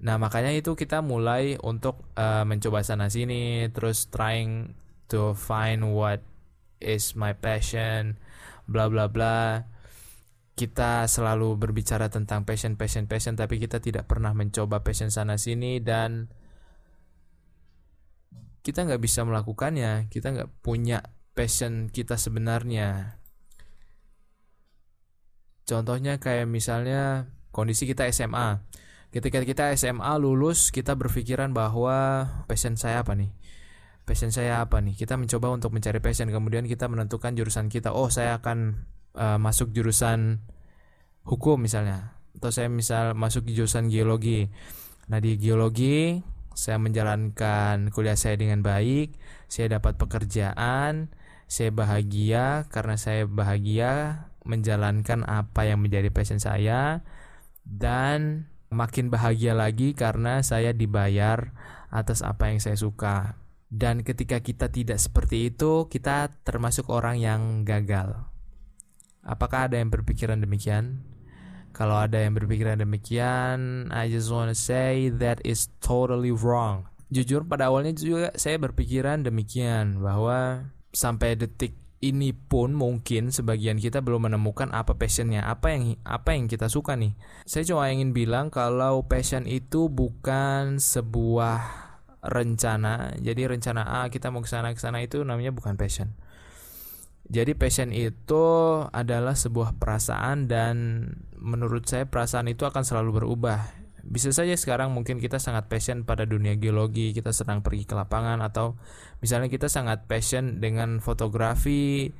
nah 0.00 0.16
makanya 0.18 0.50
itu 0.50 0.74
kita 0.74 1.00
mulai 1.04 1.60
untuk 1.62 2.10
uh, 2.18 2.42
mencoba 2.48 2.82
sana 2.82 3.06
sini 3.12 3.70
terus 3.70 4.10
trying 4.10 4.74
to 5.06 5.36
find 5.36 5.84
what 5.94 6.24
is 6.80 7.14
my 7.14 7.32
passion 7.36 8.18
bla 8.66 8.88
bla 8.88 9.08
bla. 9.08 9.64
Kita 10.54 11.10
selalu 11.10 11.58
berbicara 11.58 12.06
tentang 12.08 12.46
passion 12.46 12.78
passion 12.78 13.10
passion 13.10 13.34
tapi 13.34 13.58
kita 13.58 13.82
tidak 13.82 14.06
pernah 14.06 14.30
mencoba 14.30 14.86
passion 14.86 15.10
sana 15.10 15.34
sini 15.34 15.82
dan 15.82 16.30
kita 18.62 18.86
nggak 18.86 19.02
bisa 19.02 19.26
melakukannya. 19.26 20.06
Kita 20.08 20.30
nggak 20.30 20.62
punya 20.62 21.02
passion 21.34 21.90
kita 21.90 22.14
sebenarnya. 22.14 23.18
Contohnya 25.66 26.22
kayak 26.22 26.46
misalnya 26.46 27.32
kondisi 27.50 27.88
kita 27.88 28.06
SMA 28.14 28.62
ketika 29.14 29.38
kita 29.46 29.70
SMA 29.78 30.18
lulus 30.18 30.74
kita 30.74 30.98
berpikiran 30.98 31.54
bahwa 31.54 32.26
passion 32.50 32.74
saya 32.74 33.06
apa 33.06 33.14
nih? 33.14 33.30
Passion 34.02 34.34
saya 34.34 34.58
apa 34.58 34.82
nih? 34.82 34.98
Kita 34.98 35.14
mencoba 35.14 35.54
untuk 35.54 35.70
mencari 35.70 36.02
passion 36.02 36.34
kemudian 36.34 36.66
kita 36.66 36.90
menentukan 36.90 37.30
jurusan 37.38 37.70
kita. 37.70 37.94
Oh 37.94 38.10
saya 38.10 38.42
akan 38.42 38.82
uh, 39.14 39.38
masuk 39.38 39.70
jurusan 39.70 40.42
hukum 41.22 41.62
misalnya 41.62 42.18
atau 42.34 42.50
saya 42.50 42.66
misal 42.66 43.14
masuk 43.14 43.46
jurusan 43.46 43.86
geologi. 43.86 44.50
Nah 45.06 45.22
di 45.22 45.38
geologi 45.38 46.18
saya 46.58 46.82
menjalankan 46.82 47.94
kuliah 47.94 48.18
saya 48.18 48.34
dengan 48.34 48.66
baik, 48.66 49.14
saya 49.46 49.78
dapat 49.78 49.94
pekerjaan, 49.94 51.14
saya 51.46 51.70
bahagia 51.70 52.66
karena 52.66 52.98
saya 52.98 53.30
bahagia 53.30 54.26
menjalankan 54.42 55.22
apa 55.24 55.70
yang 55.70 55.80
menjadi 55.80 56.10
passion 56.10 56.42
saya 56.42 57.06
dan 57.64 58.50
makin 58.74 59.08
bahagia 59.08 59.54
lagi 59.54 59.94
karena 59.94 60.42
saya 60.42 60.74
dibayar 60.74 61.54
atas 61.94 62.20
apa 62.20 62.50
yang 62.50 62.58
saya 62.58 62.74
suka. 62.74 63.38
Dan 63.70 64.02
ketika 64.02 64.38
kita 64.42 64.70
tidak 64.70 64.98
seperti 64.98 65.50
itu, 65.50 65.86
kita 65.86 66.30
termasuk 66.42 66.90
orang 66.90 67.18
yang 67.18 67.62
gagal. 67.62 68.26
Apakah 69.24 69.70
ada 69.70 69.78
yang 69.78 69.88
berpikiran 69.88 70.42
demikian? 70.42 71.06
Kalau 71.74 71.98
ada 71.98 72.22
yang 72.22 72.38
berpikiran 72.38 72.78
demikian, 72.78 73.90
I 73.90 74.06
just 74.06 74.30
wanna 74.30 74.54
say 74.54 75.10
that 75.10 75.42
is 75.42 75.74
totally 75.82 76.30
wrong. 76.30 76.86
Jujur 77.10 77.42
pada 77.46 77.66
awalnya 77.70 77.94
juga 77.98 78.30
saya 78.38 78.58
berpikiran 78.62 79.26
demikian 79.26 79.98
bahwa 79.98 80.70
sampai 80.94 81.34
detik 81.34 81.74
ini 82.04 82.36
pun 82.36 82.76
mungkin 82.76 83.32
sebagian 83.32 83.80
kita 83.80 84.04
belum 84.04 84.28
menemukan 84.28 84.68
apa 84.76 85.00
passionnya, 85.00 85.48
apa 85.48 85.72
yang 85.72 85.96
apa 86.04 86.36
yang 86.36 86.44
kita 86.44 86.68
suka 86.68 86.92
nih. 87.00 87.16
Saya 87.48 87.64
cuma 87.64 87.88
ingin 87.88 88.12
bilang 88.12 88.52
kalau 88.52 89.08
passion 89.08 89.48
itu 89.48 89.88
bukan 89.88 90.76
sebuah 90.76 91.64
rencana. 92.20 93.16
Jadi 93.20 93.48
rencana 93.48 94.04
A 94.04 94.12
kita 94.12 94.28
mau 94.28 94.44
ke 94.44 94.48
sana 94.48 94.72
ke 94.72 94.80
sana 94.80 95.00
itu 95.00 95.24
namanya 95.24 95.52
bukan 95.52 95.80
passion. 95.80 96.12
Jadi 97.24 97.56
passion 97.56 97.88
itu 97.88 98.44
adalah 98.92 99.32
sebuah 99.32 99.80
perasaan 99.80 100.44
dan 100.44 101.08
menurut 101.40 101.88
saya 101.88 102.04
perasaan 102.04 102.52
itu 102.52 102.68
akan 102.68 102.84
selalu 102.84 103.24
berubah. 103.24 103.83
Bisa 104.04 104.28
saja 104.36 104.52
sekarang 104.52 104.92
mungkin 104.92 105.16
kita 105.16 105.40
sangat 105.40 105.72
passion 105.72 106.04
pada 106.04 106.28
dunia 106.28 106.60
geologi, 106.60 107.16
kita 107.16 107.32
sedang 107.32 107.64
pergi 107.64 107.88
ke 107.88 107.96
lapangan 107.96 108.44
atau 108.44 108.76
misalnya 109.24 109.48
kita 109.48 109.72
sangat 109.72 110.04
passion 110.04 110.60
dengan 110.60 111.00
fotografi, 111.00 112.12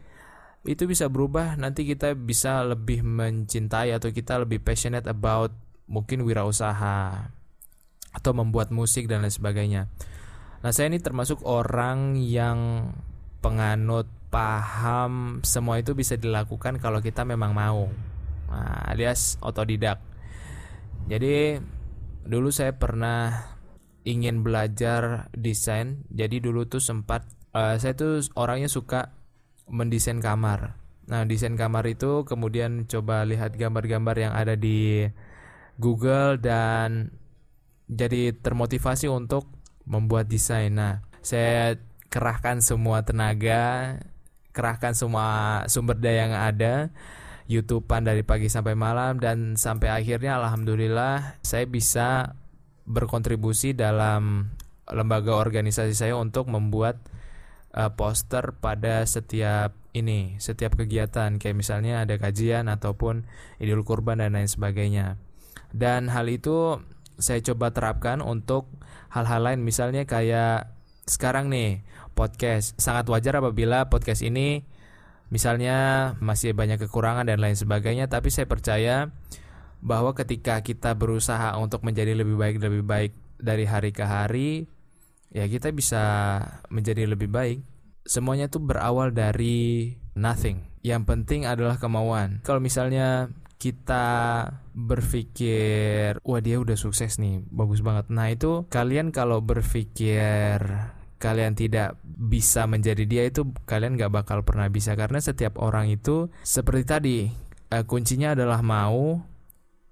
itu 0.65 0.83
bisa 0.89 1.13
berubah. 1.13 1.61
Nanti 1.61 1.85
kita 1.85 2.17
bisa 2.17 2.65
lebih 2.65 3.05
mencintai 3.05 3.93
atau 3.93 4.09
kita 4.09 4.41
lebih 4.41 4.65
passionate 4.65 5.05
about 5.05 5.53
mungkin 5.85 6.25
wirausaha 6.25 7.29
atau 8.15 8.33
membuat 8.33 8.73
musik 8.73 9.05
dan 9.05 9.21
lain 9.21 9.35
sebagainya. 9.35 9.93
Nah, 10.65 10.73
saya 10.73 10.89
ini 10.89 10.97
termasuk 11.05 11.45
orang 11.45 12.17
yang 12.17 12.89
penganut 13.45 14.09
paham 14.33 15.45
semua 15.45 15.77
itu 15.77 15.93
bisa 15.93 16.17
dilakukan 16.17 16.81
kalau 16.81 17.05
kita 17.05 17.29
memang 17.29 17.53
mau. 17.53 17.93
Nah, 18.49 18.89
alias 18.89 19.37
otodidak 19.45 20.14
jadi 21.05 21.61
dulu 22.25 22.49
saya 22.49 22.77
pernah 22.77 23.55
ingin 24.05 24.45
belajar 24.45 25.33
desain. 25.33 26.05
Jadi 26.13 26.41
dulu 26.41 26.69
tuh 26.69 26.81
sempat 26.81 27.25
uh, 27.57 27.77
saya 27.81 27.97
tuh 27.97 28.21
orangnya 28.37 28.69
suka 28.69 29.13
mendesain 29.69 30.21
kamar. 30.21 30.77
Nah 31.09 31.25
desain 31.29 31.57
kamar 31.57 31.85
itu 31.89 32.25
kemudian 32.25 32.89
coba 32.89 33.25
lihat 33.29 33.57
gambar-gambar 33.57 34.17
yang 34.17 34.33
ada 34.33 34.57
di 34.57 35.09
Google 35.77 36.41
dan 36.41 37.13
jadi 37.89 38.33
termotivasi 38.37 39.09
untuk 39.09 39.49
membuat 39.85 40.29
desain. 40.29 40.73
Nah 40.73 41.05
saya 41.21 41.77
kerahkan 42.13 42.61
semua 42.61 43.05
tenaga 43.05 43.99
kerahkan 44.55 44.95
semua 44.95 45.27
sumber 45.67 45.99
daya 45.99 46.31
yang 46.31 46.35
ada 46.39 46.75
YouTubean 47.45 48.09
dari 48.09 48.25
pagi 48.25 48.49
sampai 48.49 48.73
malam 48.73 49.21
dan 49.21 49.61
sampai 49.61 49.93
akhirnya 49.93 50.41
alhamdulillah 50.41 51.41
saya 51.45 51.69
bisa 51.69 52.33
berkontribusi 52.89 53.77
dalam 53.77 54.53
lembaga 54.89 55.37
organisasi 55.37 55.97
saya 55.97 56.17
untuk 56.17 56.49
membuat 56.49 57.01
uh, 57.77 57.93
poster 57.93 58.57
pada 58.57 59.05
setiap 59.05 59.77
ini, 59.95 60.37
setiap 60.43 60.77
kegiatan 60.77 61.37
kayak 61.37 61.57
misalnya 61.57 62.05
ada 62.05 62.17
kajian 62.17 62.69
ataupun 62.69 63.25
Idul 63.61 63.87
Kurban 63.87 64.21
dan 64.21 64.37
lain 64.37 64.49
sebagainya. 64.49 65.17
Dan 65.75 66.13
hal 66.13 66.29
itu 66.31 66.81
saya 67.19 67.39
coba 67.45 67.71
terapkan 67.71 68.19
untuk 68.19 68.67
hal-hal 69.13 69.41
lain 69.43 69.63
misalnya 69.63 70.03
kayak 70.05 70.75
sekarang 71.07 71.49
nih 71.53 71.87
podcast. 72.19 72.75
Sangat 72.81 73.07
wajar 73.11 73.39
apabila 73.39 73.87
podcast 73.89 74.25
ini 74.27 74.67
misalnya 75.29 76.13
masih 76.21 76.53
banyak 76.53 76.81
kekurangan 76.89 77.29
dan 77.29 77.41
lain 77.41 77.57
sebagainya, 77.57 78.11
tapi 78.11 78.29
saya 78.29 78.49
percaya 78.49 79.13
bahwa 79.85 80.17
ketika 80.17 80.65
kita 80.65 80.97
berusaha 80.97 81.57
untuk 81.61 81.85
menjadi 81.85 82.17
lebih 82.17 82.41
baik 82.41 82.57
lebih 82.57 82.83
baik 82.85 83.13
dari 83.37 83.69
hari 83.69 83.93
ke 83.93 84.05
hari, 84.05 84.65
ya 85.29 85.45
kita 85.45 85.69
bisa 85.77 86.03
menjadi 86.73 87.05
lebih 87.05 87.29
baik. 87.29 87.61
Semuanya 88.05 88.49
tuh 88.49 88.65
berawal 88.65 89.13
dari 89.13 89.93
nothing. 90.17 90.65
Yang 90.85 91.03
penting 91.09 91.49
adalah 91.49 91.81
kemauan. 91.81 92.45
Kalau 92.45 92.61
misalnya 92.61 93.33
kita 93.57 94.45
berpikir, 94.77 96.21
wah 96.21 96.41
dia 96.45 96.61
udah 96.61 96.77
sukses 96.77 97.17
nih, 97.17 97.41
bagus 97.49 97.81
banget. 97.81 98.13
Nah 98.13 98.29
itu 98.29 98.69
kalian 98.69 99.09
kalau 99.09 99.41
berpikir 99.41 100.61
kalian 101.25 101.57
tidak 101.57 101.97
bisa 102.05 102.69
menjadi 102.69 103.09
dia 103.09 103.23
itu 103.25 103.49
kalian 103.65 103.97
gak 103.97 104.13
bakal 104.13 104.45
pernah 104.45 104.69
bisa 104.69 104.93
karena 104.93 105.17
setiap 105.25 105.57
orang 105.57 105.89
itu 105.89 106.29
seperti 106.45 106.85
tadi 106.85 107.19
uh, 107.73 107.85
kuncinya 107.89 108.37
adalah 108.37 108.61
mau 108.61 109.25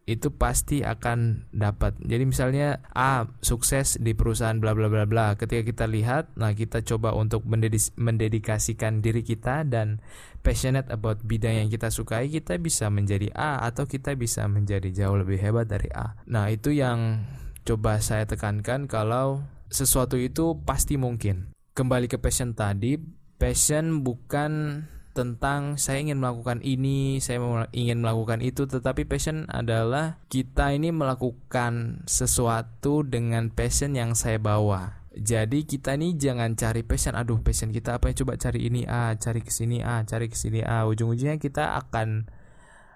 itu 0.03 0.35
pasti 0.35 0.83
akan 0.83 1.47
dapat. 1.55 1.95
Jadi 2.03 2.27
misalnya 2.27 2.83
A 2.91 3.31
sukses 3.39 4.03
di 4.03 4.19
perusahaan 4.19 4.59
bla 4.59 4.75
bla 4.75 4.91
bla 4.91 5.07
bla. 5.07 5.39
Ketika 5.39 5.63
kita 5.63 5.87
lihat, 5.87 6.35
nah 6.35 6.51
kita 6.59 6.83
coba 6.83 7.15
untuk 7.15 7.47
mendedikasikan 7.95 8.99
diri 8.99 9.23
kita 9.23 9.63
dan 9.63 10.03
passionate 10.43 10.91
about 10.91 11.23
bidang 11.23 11.55
yang 11.55 11.69
kita 11.71 11.87
sukai, 11.95 12.27
kita 12.27 12.59
bisa 12.59 12.91
menjadi 12.91 13.31
A 13.31 13.63
atau 13.63 13.87
kita 13.87 14.19
bisa 14.19 14.43
menjadi 14.51 14.91
jauh 14.91 15.15
lebih 15.15 15.39
hebat 15.39 15.71
dari 15.71 15.87
A. 15.95 16.19
Nah, 16.27 16.51
itu 16.51 16.75
yang 16.75 17.23
coba 17.63 18.03
saya 18.03 18.27
tekankan 18.27 18.91
kalau 18.91 19.47
sesuatu 19.73 20.21
itu 20.21 20.61
pasti 20.63 21.01
mungkin. 21.01 21.51
Kembali 21.73 22.07
ke 22.07 22.21
passion 22.21 22.53
tadi, 22.53 23.01
passion 23.41 24.05
bukan 24.05 24.85
tentang 25.13 25.77
saya 25.77 26.01
ingin 26.01 26.21
melakukan 26.21 26.61
ini, 26.65 27.21
saya 27.21 27.41
ingin 27.73 28.05
melakukan 28.05 28.45
itu, 28.45 28.69
tetapi 28.69 29.09
passion 29.09 29.49
adalah 29.49 30.21
kita 30.29 30.73
ini 30.77 30.93
melakukan 30.93 32.05
sesuatu 32.05 33.05
dengan 33.05 33.49
passion 33.53 33.97
yang 33.97 34.13
saya 34.13 34.37
bawa. 34.37 35.01
Jadi 35.13 35.69
kita 35.69 35.93
nih 35.93 36.17
jangan 36.17 36.57
cari 36.57 36.81
passion, 36.85 37.13
aduh 37.13 37.41
passion 37.45 37.69
kita 37.69 38.01
apa 38.01 38.13
ya 38.13 38.25
coba 38.25 38.41
cari 38.41 38.69
ini 38.69 38.89
ah, 38.89 39.13
cari 39.17 39.45
ke 39.45 39.53
sini 39.53 39.85
ah, 39.85 40.01
cari 40.09 40.33
ke 40.33 40.37
sini 40.37 40.65
ah, 40.65 40.89
ujung-ujungnya 40.89 41.37
kita 41.37 41.77
akan 41.85 42.33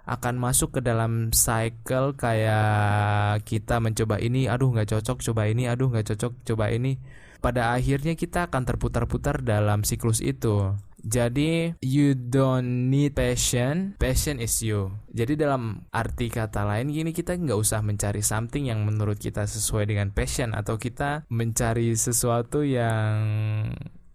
akan 0.06 0.38
masuk 0.38 0.78
ke 0.78 0.80
dalam 0.86 1.34
cycle 1.34 2.14
kayak 2.14 3.42
kita 3.42 3.82
mencoba 3.82 4.22
ini 4.22 4.46
aduh 4.46 4.70
nggak 4.70 4.94
cocok 4.94 5.18
coba 5.18 5.50
ini 5.50 5.66
aduh 5.66 5.90
nggak 5.90 6.14
cocok 6.14 6.32
coba 6.46 6.70
ini. 6.70 6.96
Pada 7.42 7.74
akhirnya 7.74 8.16
kita 8.16 8.48
akan 8.48 8.62
terputar-putar 8.64 9.44
dalam 9.44 9.82
siklus 9.82 10.22
itu. 10.24 10.72
Jadi 11.06 11.78
you 11.86 12.18
don't 12.18 12.90
need 12.90 13.14
passion 13.14 13.94
passion 13.94 14.42
is 14.42 14.58
you. 14.58 14.90
Jadi 15.14 15.38
dalam 15.38 15.86
arti 15.94 16.26
kata 16.26 16.66
lain 16.66 16.90
gini 16.90 17.14
kita 17.14 17.38
nggak 17.38 17.58
usah 17.58 17.78
mencari 17.86 18.26
something 18.26 18.66
yang 18.66 18.82
menurut 18.82 19.22
kita 19.22 19.46
sesuai 19.46 19.86
dengan 19.86 20.10
passion 20.10 20.50
atau 20.54 20.82
kita 20.82 21.22
mencari 21.30 21.94
sesuatu 21.94 22.66
yang 22.66 23.22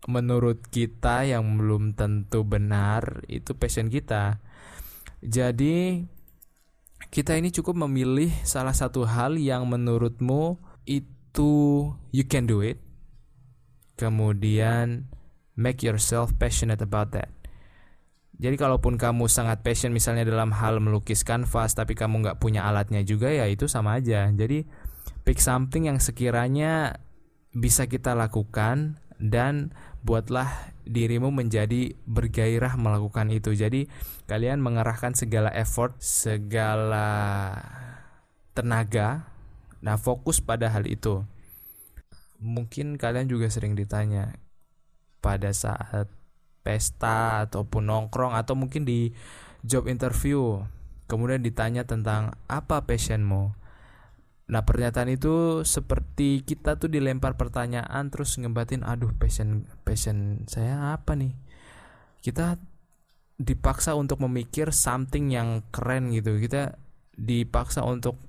menurut 0.09 0.65
kita 0.67 1.23
yang 1.29 1.45
belum 1.55 1.95
tentu 1.95 2.43
benar 2.43 3.23
itu 3.31 3.55
passion 3.55 3.87
kita. 3.87 4.43
Jadi 5.21 6.05
kita 7.13 7.37
ini 7.37 7.53
cukup 7.53 7.77
memilih 7.87 8.33
salah 8.45 8.73
satu 8.73 9.05
hal 9.05 9.37
yang 9.37 9.69
menurutmu 9.69 10.57
itu 10.85 11.53
you 12.09 12.25
can 12.25 12.49
do 12.49 12.65
it. 12.65 12.81
Kemudian 13.97 15.09
make 15.53 15.85
yourself 15.85 16.33
passionate 16.41 16.81
about 16.81 17.13
that. 17.13 17.29
Jadi 18.41 18.57
kalaupun 18.57 18.97
kamu 18.97 19.29
sangat 19.29 19.61
passion 19.61 19.93
misalnya 19.93 20.25
dalam 20.25 20.49
hal 20.49 20.81
melukis 20.81 21.21
kanvas 21.21 21.77
tapi 21.77 21.93
kamu 21.93 22.25
nggak 22.25 22.39
punya 22.41 22.65
alatnya 22.65 23.05
juga 23.05 23.29
ya 23.29 23.45
itu 23.45 23.69
sama 23.69 24.01
aja. 24.01 24.25
Jadi 24.33 24.65
pick 25.21 25.37
something 25.37 25.85
yang 25.85 26.01
sekiranya 26.01 26.97
bisa 27.53 27.85
kita 27.85 28.17
lakukan 28.17 29.00
dan 29.21 29.69
buatlah 30.01 30.73
dirimu 30.89 31.29
menjadi 31.29 31.93
bergairah 32.09 32.73
melakukan 32.75 33.29
itu. 33.29 33.53
Jadi 33.53 33.85
kalian 34.25 34.57
mengerahkan 34.59 35.13
segala 35.13 35.53
effort, 35.53 35.93
segala 36.01 37.53
tenaga, 38.57 39.29
nah 39.79 39.95
fokus 40.01 40.41
pada 40.41 40.67
hal 40.73 40.89
itu. 40.89 41.21
Mungkin 42.41 42.97
kalian 42.97 43.29
juga 43.29 43.47
sering 43.53 43.77
ditanya 43.77 44.33
pada 45.21 45.53
saat 45.53 46.09
pesta 46.65 47.45
ataupun 47.45 47.85
nongkrong 47.85 48.33
atau 48.33 48.57
mungkin 48.57 48.81
di 48.81 49.13
job 49.61 49.85
interview, 49.85 50.65
kemudian 51.05 51.45
ditanya 51.45 51.85
tentang 51.85 52.33
apa 52.49 52.81
passionmu. 52.81 53.60
Nah 54.51 54.67
pernyataan 54.67 55.07
itu 55.15 55.63
seperti 55.63 56.43
kita 56.43 56.75
tuh 56.75 56.91
dilempar 56.91 57.39
pertanyaan 57.39 58.11
terus 58.11 58.35
ngebatin 58.35 58.83
aduh 58.83 59.15
passion 59.15 59.63
passion 59.87 60.43
saya 60.51 60.91
apa 60.91 61.15
nih? 61.15 61.31
Kita 62.19 62.59
dipaksa 63.39 63.95
untuk 63.95 64.19
memikir 64.27 64.75
something 64.75 65.31
yang 65.31 65.63
keren 65.71 66.11
gitu. 66.11 66.35
Kita 66.35 66.75
dipaksa 67.15 67.87
untuk 67.87 68.19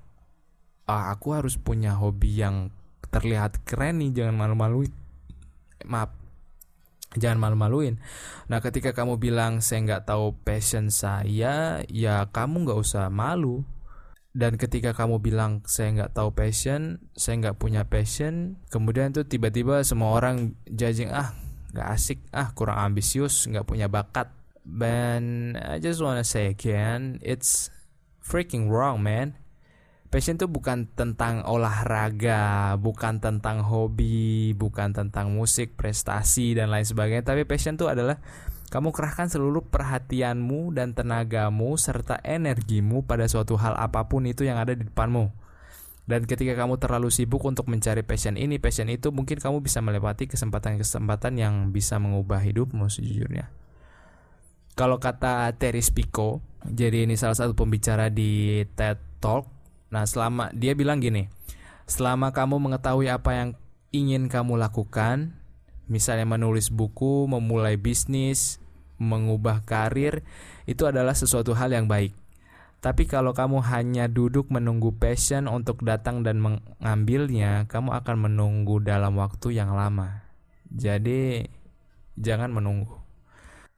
ah 0.87 1.11
aku 1.11 1.35
harus 1.35 1.59
punya 1.59 1.99
hobi 1.99 2.39
yang 2.39 2.71
terlihat 3.11 3.67
keren 3.67 3.99
nih 3.99 4.23
jangan 4.23 4.39
malu-maluin. 4.39 4.95
Maaf 5.83 6.23
jangan 7.19 7.37
malu-maluin. 7.37 7.99
Nah 8.49 8.63
ketika 8.63 8.95
kamu 8.95 9.19
bilang 9.19 9.59
saya 9.59 9.85
nggak 9.85 10.07
tahu 10.07 10.33
passion 10.41 10.89
saya 10.89 11.83
ya 11.91 12.25
kamu 12.31 12.63
nggak 12.65 12.79
usah 12.79 13.11
malu 13.11 13.61
dan 14.33 14.57
ketika 14.57 14.97
kamu 14.97 15.21
bilang 15.21 15.61
saya 15.69 15.93
nggak 15.93 16.17
tahu 16.17 16.33
passion 16.33 16.97
saya 17.13 17.37
nggak 17.37 17.57
punya 17.61 17.85
passion 17.85 18.57
kemudian 18.73 19.13
tuh 19.13 19.29
tiba-tiba 19.29 19.85
semua 19.85 20.17
orang 20.17 20.57
judging 20.65 21.13
ah 21.13 21.37
nggak 21.73 21.89
asik. 21.89 22.19
Ah 22.29 22.53
kurang 22.53 22.77
ambisius 22.79 23.49
nggak 23.49 23.65
punya 23.65 23.89
bakat. 23.89 24.29
Dan 24.63 25.53
I 25.59 25.81
just 25.83 25.99
wanna 25.99 26.23
say 26.23 26.47
again 26.47 27.19
it's 27.19 27.73
freaking 28.21 28.69
wrong 28.69 29.01
man. 29.03 29.35
Passion 30.13 30.37
tuh 30.37 30.45
bukan 30.45 30.93
tentang 30.93 31.41
olahraga 31.41 32.77
bukan 32.77 33.17
tentang 33.17 33.65
hobi 33.65 34.53
bukan 34.53 34.93
tentang 34.93 35.33
musik 35.33 35.73
prestasi 35.73 36.53
dan 36.53 36.69
lain 36.69 36.85
sebagainya. 36.85 37.25
Tapi 37.25 37.49
passion 37.49 37.75
tuh 37.75 37.89
adalah 37.89 38.21
kamu 38.73 38.89
kerahkan 38.89 39.29
seluruh 39.29 39.61
perhatianmu 39.69 40.73
dan 40.73 40.97
tenagamu 40.97 41.77
serta 41.77 42.17
energimu 42.25 43.05
pada 43.05 43.29
suatu 43.29 43.53
hal 43.53 43.77
apa 43.77 44.09
pun 44.09 44.25
itu 44.25 44.49
yang 44.49 44.57
ada 44.57 44.73
di 44.73 44.89
depanmu. 44.89 45.29
Dan 46.09 46.25
ketika 46.25 46.57
kamu 46.57 46.81
terlalu 46.81 47.13
sibuk 47.13 47.45
untuk 47.45 47.69
mencari 47.69 48.01
passion 48.01 48.33
ini, 48.33 48.57
passion 48.57 48.89
itu, 48.89 49.13
mungkin 49.13 49.37
kamu 49.37 49.61
bisa 49.61 49.77
melewati 49.85 50.25
kesempatan-kesempatan 50.25 51.37
yang 51.37 51.69
bisa 51.69 52.01
mengubah 52.01 52.41
hidupmu 52.41 52.89
sejujurnya. 52.89 53.53
Kalau 54.73 54.97
kata 54.97 55.53
Terry 55.61 55.85
Spico, 55.85 56.41
jadi 56.65 57.05
ini 57.05 57.13
salah 57.13 57.37
satu 57.37 57.53
pembicara 57.53 58.09
di 58.09 58.65
TED 58.73 58.97
Talk. 59.21 59.45
Nah, 59.93 60.09
selama 60.09 60.49
dia 60.49 60.73
bilang 60.73 60.97
gini, 60.97 61.29
selama 61.85 62.33
kamu 62.33 62.57
mengetahui 62.57 63.05
apa 63.05 63.37
yang 63.37 63.49
ingin 63.93 64.33
kamu 64.33 64.57
lakukan, 64.57 65.37
misalnya 65.85 66.25
menulis 66.25 66.73
buku, 66.73 67.29
memulai 67.29 67.77
bisnis, 67.77 68.62
mengubah 69.01 69.65
karir 69.65 70.21
itu 70.69 70.85
adalah 70.87 71.13
sesuatu 71.17 71.53
hal 71.57 71.73
yang 71.73 71.89
baik. 71.89 72.13
Tapi 72.83 73.07
kalau 73.07 73.31
kamu 73.31 73.63
hanya 73.63 74.11
duduk 74.11 74.51
menunggu 74.51 74.91
passion 74.91 75.47
untuk 75.47 75.87
datang 75.87 76.19
dan 76.19 76.43
mengambilnya, 76.43 77.63
kamu 77.71 77.95
akan 77.95 78.27
menunggu 78.27 78.83
dalam 78.83 79.15
waktu 79.15 79.55
yang 79.55 79.71
lama. 79.71 80.27
Jadi 80.67 81.47
jangan 82.19 82.51
menunggu. 82.51 82.99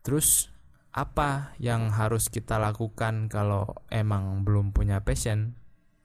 Terus 0.01 0.49
apa 0.89 1.54
yang 1.62 1.93
harus 1.93 2.34
kita 2.34 2.58
lakukan 2.58 3.30
kalau 3.30 3.78
emang 3.93 4.41
belum 4.41 4.73
punya 4.73 5.06
passion? 5.06 5.54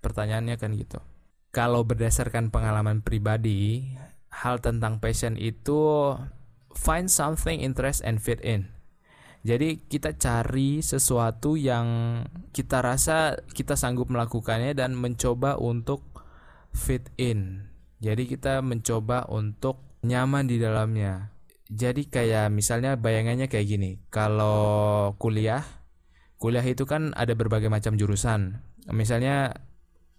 Pertanyaannya 0.04 0.60
kan 0.60 0.76
gitu. 0.76 1.00
Kalau 1.56 1.88
berdasarkan 1.88 2.52
pengalaman 2.52 3.00
pribadi, 3.00 3.96
hal 4.28 4.60
tentang 4.60 5.00
passion 5.00 5.40
itu 5.40 6.12
find 6.76 7.08
something 7.08 7.64
interest 7.64 8.04
and 8.04 8.20
fit 8.20 8.44
in 8.44 8.68
jadi 9.40 9.80
kita 9.80 10.20
cari 10.20 10.84
sesuatu 10.84 11.56
yang 11.56 12.20
kita 12.52 12.84
rasa 12.84 13.40
kita 13.56 13.72
sanggup 13.72 14.12
melakukannya 14.12 14.76
dan 14.76 14.92
mencoba 14.92 15.56
untuk 15.56 16.04
fit 16.76 17.08
in. 17.16 17.64
Jadi 18.04 18.28
kita 18.28 18.60
mencoba 18.60 19.24
untuk 19.32 20.00
nyaman 20.04 20.44
di 20.44 20.60
dalamnya. 20.60 21.32
Jadi 21.72 22.12
kayak 22.12 22.52
misalnya 22.52 23.00
bayangannya 23.00 23.48
kayak 23.48 23.66
gini. 23.68 23.90
Kalau 24.12 25.14
kuliah, 25.16 25.64
kuliah 26.36 26.64
itu 26.64 26.84
kan 26.84 27.16
ada 27.16 27.32
berbagai 27.32 27.72
macam 27.72 27.96
jurusan. 27.96 28.60
Misalnya 28.92 29.56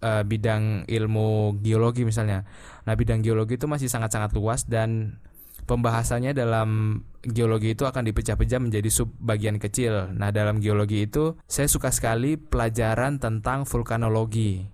uh, 0.01 0.23
bidang 0.25 0.89
ilmu 0.89 1.61
geologi 1.61 2.05
misalnya. 2.05 2.45
Nah, 2.89 2.93
bidang 2.97 3.21
geologi 3.21 3.57
itu 3.61 3.69
masih 3.69 3.89
sangat-sangat 3.89 4.33
luas 4.33 4.65
dan 4.65 5.21
pembahasannya 5.65 6.33
dalam 6.33 7.01
geologi 7.21 7.77
itu 7.77 7.85
akan 7.85 8.09
dipecah-pecah 8.09 8.59
menjadi 8.59 8.89
sub 8.89 9.13
bagian 9.21 9.61
kecil. 9.61 10.09
Nah, 10.13 10.33
dalam 10.33 10.57
geologi 10.57 11.05
itu 11.05 11.37
saya 11.45 11.69
suka 11.69 11.93
sekali 11.93 12.35
pelajaran 12.35 13.21
tentang 13.21 13.69
vulkanologi. 13.69 14.65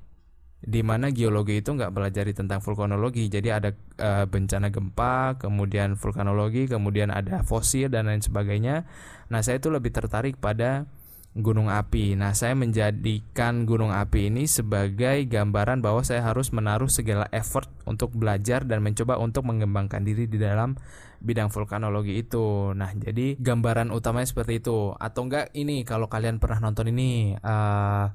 Di 0.57 0.81
mana 0.81 1.13
geologi 1.13 1.61
itu 1.61 1.69
nggak 1.69 1.93
pelajari 1.93 2.33
tentang 2.33 2.65
vulkanologi, 2.65 3.29
jadi 3.29 3.61
ada 3.61 3.69
e, 3.93 4.25
bencana 4.25 4.73
gempa, 4.73 5.37
kemudian 5.37 5.93
vulkanologi, 5.93 6.65
kemudian 6.65 7.13
ada 7.13 7.45
fosil 7.45 7.93
dan 7.93 8.09
lain 8.09 8.25
sebagainya. 8.25 8.89
Nah, 9.29 9.45
saya 9.45 9.61
itu 9.61 9.69
lebih 9.69 9.93
tertarik 9.93 10.41
pada 10.41 10.89
gunung 11.37 11.69
api. 11.69 12.17
Nah, 12.17 12.33
saya 12.33 12.57
menjadikan 12.57 13.69
gunung 13.69 13.93
api 13.93 14.33
ini 14.33 14.49
sebagai 14.49 15.21
gambaran 15.29 15.85
bahwa 15.85 16.01
saya 16.01 16.25
harus 16.25 16.49
menaruh 16.49 16.89
segala 16.89 17.29
effort 17.29 17.69
untuk 17.85 18.17
belajar 18.17 18.65
dan 18.65 18.81
mencoba 18.81 19.21
untuk 19.21 19.45
mengembangkan 19.45 20.01
diri 20.01 20.25
di 20.25 20.41
dalam 20.41 20.73
bidang 21.21 21.53
vulkanologi 21.53 22.17
itu. 22.17 22.73
Nah, 22.73 22.89
jadi 22.97 23.37
gambaran 23.37 23.93
utamanya 23.93 24.27
seperti 24.27 24.65
itu. 24.65 24.97
Atau 24.97 25.29
enggak 25.29 25.53
ini 25.53 25.85
kalau 25.85 26.09
kalian 26.09 26.41
pernah 26.41 26.57
nonton 26.57 26.89
ini 26.89 27.37
uh, 27.37 28.05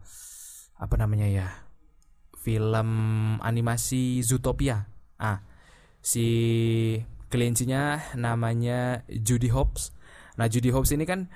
apa 0.77 0.95
namanya 0.99 1.31
ya? 1.31 1.49
Film 2.43 2.91
animasi 3.39 4.19
Zootopia. 4.27 4.91
Ah, 5.23 5.47
si 6.03 6.27
kelincinya 7.31 8.03
namanya 8.19 9.07
Judy 9.07 9.47
Hopps. 9.55 9.95
Nah, 10.35 10.51
Judy 10.51 10.75
Hopps 10.75 10.91
ini 10.91 11.07
kan 11.07 11.31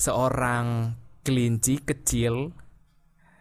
seorang 0.00 0.96
kelinci 1.20 1.84
kecil 1.84 2.56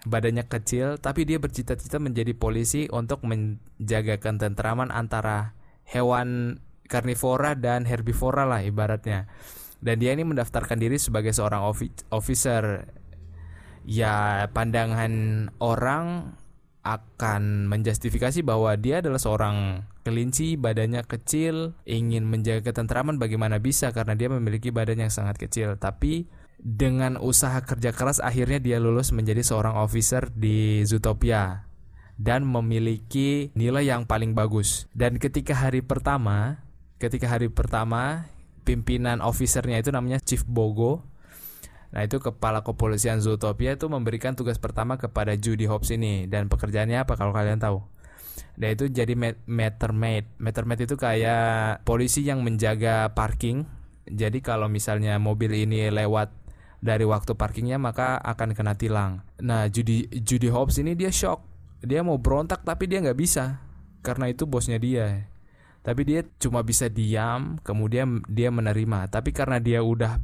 badannya 0.03 0.43
kecil 0.47 0.99
tapi 0.99 1.23
dia 1.23 1.39
bercita-cita 1.39 1.99
menjadi 2.03 2.35
polisi 2.35 2.91
untuk 2.91 3.23
menjaga 3.23 4.19
ketentraman 4.19 4.91
antara 4.91 5.55
hewan 5.87 6.59
karnivora 6.91 7.55
dan 7.55 7.87
herbivora 7.87 8.43
lah 8.43 8.59
ibaratnya 8.59 9.31
dan 9.79 9.95
dia 10.03 10.11
ini 10.11 10.27
mendaftarkan 10.27 10.75
diri 10.75 10.99
sebagai 10.99 11.31
seorang 11.31 11.63
officer 12.11 12.83
ya 13.87 14.47
pandangan 14.51 15.47
orang 15.63 16.35
akan 16.83 17.67
menjustifikasi 17.67 18.39
bahwa 18.41 18.73
dia 18.79 19.03
adalah 19.03 19.19
seorang 19.19 19.83
kelinci, 20.07 20.55
badannya 20.55 21.03
kecil, 21.03 21.75
ingin 21.83 22.23
menjaga 22.23 22.71
ketentraman 22.71 23.19
bagaimana 23.19 23.59
bisa 23.59 23.91
karena 23.91 24.15
dia 24.15 24.31
memiliki 24.31 24.71
badan 24.71 25.03
yang 25.05 25.13
sangat 25.13 25.35
kecil. 25.37 25.75
Tapi 25.75 26.25
dengan 26.59 27.15
usaha 27.15 27.63
kerja 27.63 27.95
keras 27.95 28.19
akhirnya 28.19 28.59
dia 28.59 28.77
lulus 28.77 29.15
menjadi 29.15 29.41
seorang 29.41 29.79
officer 29.79 30.27
di 30.29 30.83
Zootopia 30.83 31.63
dan 32.19 32.43
memiliki 32.43 33.55
nilai 33.55 33.87
yang 33.87 34.03
paling 34.03 34.35
bagus. 34.35 34.91
Dan 34.91 35.15
ketika 35.23 35.55
hari 35.55 35.79
pertama, 35.79 36.59
ketika 36.99 37.31
hari 37.31 37.47
pertama 37.47 38.27
pimpinan 38.67 39.23
officernya 39.23 39.79
itu 39.79 39.89
namanya 39.89 40.19
Chief 40.19 40.43
Bogo. 40.43 41.07
Nah, 41.89 42.05
itu 42.05 42.21
kepala 42.21 42.61
kepolisian 42.61 43.17
Zootopia 43.17 43.73
itu 43.73 43.89
memberikan 43.89 44.37
tugas 44.37 44.61
pertama 44.61 45.01
kepada 45.01 45.33
Judy 45.33 45.65
Hobbs 45.65 45.89
ini 45.89 46.29
dan 46.29 46.45
pekerjaannya 46.45 47.01
apa 47.01 47.17
kalau 47.17 47.33
kalian 47.33 47.57
tahu? 47.57 47.81
Dia 48.59 48.77
itu 48.77 48.91
jadi 48.93 49.17
met- 49.17 49.41
meter 49.49 49.89
maid. 49.89 50.29
Meter 50.37 50.69
maid 50.69 50.85
itu 50.85 50.95
kayak 50.99 51.81
polisi 51.87 52.21
yang 52.21 52.45
menjaga 52.45 53.09
parking. 53.17 53.65
Jadi 54.05 54.45
kalau 54.45 54.69
misalnya 54.69 55.17
mobil 55.17 55.49
ini 55.65 55.89
lewat 55.89 56.38
dari 56.79 57.03
waktu 57.03 57.35
parkingnya 57.35 57.75
maka 57.79 58.19
akan 58.23 58.55
kena 58.55 58.75
tilang. 58.75 59.23
Nah, 59.39 59.67
Judy 59.67 60.07
Judy 60.23 60.47
Hobbs 60.47 60.79
ini 60.79 60.95
dia 60.95 61.11
shock. 61.11 61.43
Dia 61.79 62.03
mau 62.03 62.19
berontak 62.19 62.63
tapi 62.67 62.87
dia 62.87 62.99
nggak 62.99 63.19
bisa 63.19 63.59
karena 64.03 64.31
itu 64.31 64.47
bosnya 64.47 64.79
dia. 64.79 65.27
Tapi 65.79 66.03
dia 66.03 66.21
cuma 66.43 66.59
bisa 66.59 66.91
diam, 66.91 67.55
kemudian 67.63 68.23
dia 68.27 68.51
menerima. 68.51 69.07
Tapi 69.07 69.31
karena 69.31 69.63
dia 69.63 69.79
udah 69.79 70.19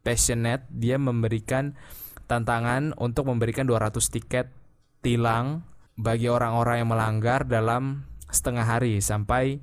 passionate, 0.00 0.64
dia 0.72 0.96
memberikan 0.96 1.76
tantangan 2.24 2.96
untuk 2.96 3.28
memberikan 3.28 3.68
200 3.68 4.00
tiket 4.08 4.48
tilang 5.04 5.68
bagi 6.00 6.32
orang-orang 6.32 6.80
yang 6.80 6.90
melanggar 6.92 7.44
dalam 7.44 8.08
setengah 8.32 8.64
hari 8.64 9.04
sampai 9.04 9.60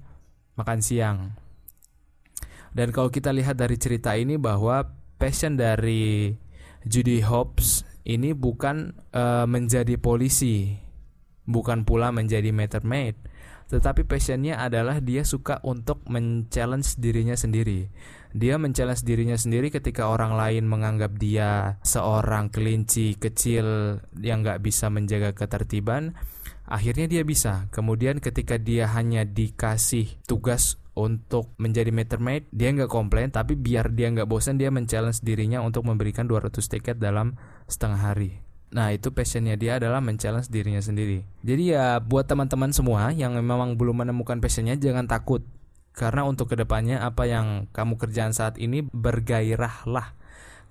makan 0.54 0.80
siang. 0.86 1.20
Dan 2.78 2.94
kalau 2.94 3.10
kita 3.10 3.34
lihat 3.34 3.58
dari 3.58 3.74
cerita 3.82 4.14
ini 4.14 4.38
bahwa 4.38 4.86
passion 5.18 5.58
dari 5.58 6.32
Judy 6.88 7.20
Hobbs 7.26 7.84
ini 8.08 8.32
bukan 8.32 8.96
uh, 9.12 9.44
menjadi 9.44 10.00
polisi, 10.00 10.80
bukan 11.44 11.84
pula 11.84 12.16
menjadi 12.16 12.56
meter 12.56 12.88
maid, 12.88 13.20
tetapi 13.68 14.08
passionnya 14.08 14.64
adalah 14.64 15.04
dia 15.04 15.28
suka 15.28 15.60
untuk 15.68 16.08
men-challenge 16.08 16.96
dirinya 17.04 17.36
sendiri. 17.36 17.92
Dia 18.32 18.56
men-challenge 18.56 19.04
dirinya 19.04 19.36
sendiri 19.36 19.68
ketika 19.68 20.08
orang 20.08 20.40
lain 20.40 20.64
menganggap 20.64 21.20
dia 21.20 21.76
seorang 21.84 22.48
kelinci 22.48 23.20
kecil 23.20 24.00
yang 24.24 24.48
nggak 24.48 24.64
bisa 24.64 24.88
menjaga 24.88 25.36
ketertiban. 25.36 26.16
Akhirnya 26.68 27.12
dia 27.12 27.24
bisa. 27.28 27.68
Kemudian 27.72 28.24
ketika 28.24 28.56
dia 28.56 28.88
hanya 28.92 29.28
dikasih 29.28 30.20
tugas 30.28 30.80
untuk 30.98 31.54
menjadi 31.62 31.94
meter 31.94 32.18
maid, 32.18 32.50
dia 32.50 32.74
nggak 32.74 32.90
komplain, 32.90 33.30
tapi 33.30 33.54
biar 33.54 33.94
dia 33.94 34.10
nggak 34.10 34.26
bosan, 34.26 34.58
dia 34.58 34.74
men-challenge 34.74 35.22
dirinya 35.22 35.62
untuk 35.62 35.86
memberikan 35.86 36.26
200 36.26 36.58
tiket 36.58 36.98
dalam 36.98 37.38
setengah 37.70 38.02
hari. 38.02 38.42
Nah 38.74 38.92
itu 38.92 39.14
passionnya 39.14 39.56
dia 39.56 39.78
adalah 39.78 40.02
men-challenge 40.02 40.50
dirinya 40.50 40.82
sendiri. 40.82 41.22
Jadi 41.46 41.78
ya 41.78 42.02
buat 42.02 42.26
teman-teman 42.26 42.74
semua 42.74 43.14
yang 43.14 43.38
memang 43.38 43.78
belum 43.78 44.04
menemukan 44.04 44.42
passionnya 44.42 44.74
jangan 44.76 45.06
takut. 45.06 45.46
Karena 45.94 46.26
untuk 46.26 46.50
ke 46.50 46.56
depannya 46.58 47.02
apa 47.02 47.26
yang 47.26 47.70
kamu 47.74 47.98
kerjaan 47.98 48.34
saat 48.34 48.58
ini 48.58 48.86
bergairahlah 48.86 50.17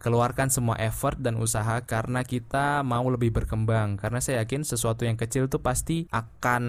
keluarkan 0.07 0.55
semua 0.55 0.79
effort 0.79 1.19
dan 1.19 1.35
usaha 1.35 1.83
karena 1.83 2.23
kita 2.23 2.87
mau 2.87 3.03
lebih 3.11 3.35
berkembang. 3.35 3.99
Karena 3.99 4.23
saya 4.23 4.47
yakin 4.47 4.63
sesuatu 4.63 5.03
yang 5.03 5.19
kecil 5.19 5.51
itu 5.51 5.59
pasti 5.59 6.07
akan 6.15 6.63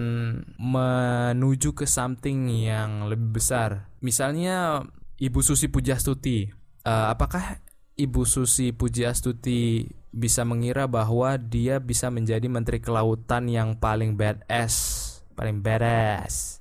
menuju 0.58 1.78
ke 1.78 1.86
something 1.86 2.50
yang 2.50 3.06
lebih 3.06 3.38
besar. 3.38 3.86
Misalnya 4.02 4.82
Ibu 5.22 5.38
Susi 5.38 5.70
Pujastuti. 5.70 6.50
Uh, 6.82 7.14
apakah 7.14 7.62
Ibu 7.94 8.26
Susi 8.26 8.74
Pujastuti 8.74 9.86
bisa 10.10 10.42
mengira 10.42 10.90
bahwa 10.90 11.38
dia 11.38 11.78
bisa 11.78 12.10
menjadi 12.10 12.50
menteri 12.50 12.82
kelautan 12.82 13.46
yang 13.46 13.78
paling 13.78 14.18
badass? 14.18 15.06
Paling 15.38 15.62
badass 15.62 16.58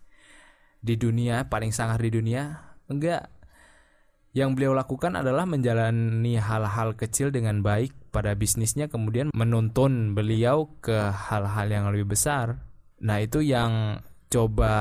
di 0.78 0.94
dunia 0.94 1.50
paling 1.50 1.74
sangar 1.74 1.98
di 1.98 2.14
dunia? 2.14 2.78
Enggak 2.86 3.37
yang 4.38 4.54
beliau 4.54 4.78
lakukan 4.78 5.18
adalah 5.18 5.50
menjalani 5.50 6.38
hal-hal 6.38 6.94
kecil 6.94 7.34
dengan 7.34 7.66
baik 7.66 7.90
pada 8.14 8.38
bisnisnya 8.38 8.86
kemudian 8.86 9.34
menuntun 9.34 10.14
beliau 10.14 10.70
ke 10.78 10.94
hal-hal 11.10 11.66
yang 11.66 11.90
lebih 11.90 12.14
besar. 12.14 12.62
Nah, 13.02 13.18
itu 13.18 13.42
yang 13.42 13.98
coba 14.30 14.74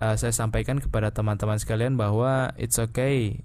uh, 0.00 0.16
saya 0.16 0.32
sampaikan 0.32 0.80
kepada 0.80 1.12
teman-teman 1.12 1.60
sekalian 1.60 2.00
bahwa 2.00 2.56
it's 2.56 2.80
okay 2.80 3.44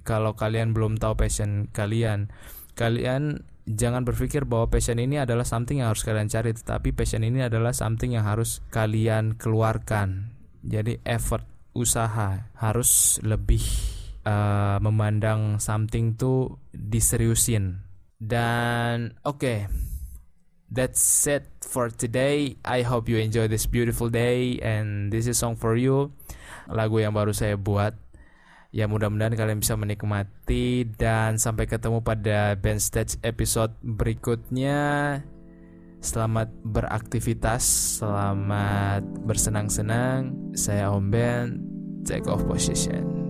kalau 0.00 0.32
kalian 0.32 0.72
belum 0.72 0.96
tahu 0.96 1.12
passion 1.12 1.68
kalian. 1.76 2.32
Kalian 2.72 3.44
jangan 3.68 4.08
berpikir 4.08 4.48
bahwa 4.48 4.72
passion 4.72 4.96
ini 4.96 5.20
adalah 5.20 5.44
something 5.44 5.84
yang 5.84 5.92
harus 5.92 6.08
kalian 6.08 6.32
cari, 6.32 6.56
tetapi 6.56 6.96
passion 6.96 7.20
ini 7.20 7.44
adalah 7.44 7.76
something 7.76 8.16
yang 8.16 8.24
harus 8.24 8.64
kalian 8.72 9.36
keluarkan. 9.36 10.32
Jadi 10.64 11.04
effort 11.04 11.44
usaha 11.76 12.48
harus 12.56 13.20
lebih 13.20 13.99
uh, 14.24 14.76
memandang 14.82 15.60
something 15.62 16.16
tuh 16.16 16.58
diseriusin. 16.72 17.84
Dan 18.20 19.16
oke 19.24 19.40
okay, 19.40 19.58
that's 20.68 21.02
it 21.24 21.48
for 21.64 21.88
today. 21.88 22.56
I 22.64 22.84
hope 22.84 23.08
you 23.08 23.16
enjoy 23.16 23.48
this 23.48 23.64
beautiful 23.64 24.12
day 24.12 24.60
and 24.60 25.08
this 25.10 25.26
is 25.26 25.40
song 25.40 25.56
for 25.56 25.74
you. 25.76 26.12
Lagu 26.70 27.00
yang 27.02 27.16
baru 27.16 27.34
saya 27.34 27.56
buat. 27.56 27.96
Ya 28.70 28.86
mudah-mudahan 28.86 29.34
kalian 29.34 29.58
bisa 29.58 29.74
menikmati 29.74 30.86
dan 30.94 31.42
sampai 31.42 31.66
ketemu 31.66 32.06
pada 32.06 32.54
band 32.54 32.78
stage 32.78 33.18
episode 33.26 33.74
berikutnya. 33.82 35.18
Selamat 36.00 36.48
beraktivitas, 36.64 37.66
selamat 38.00 39.04
bersenang-senang. 39.26 40.54
Saya 40.56 40.94
Om 40.96 41.12
Ben, 41.12 41.46
take 42.06 42.24
off 42.30 42.46
position. 42.46 43.29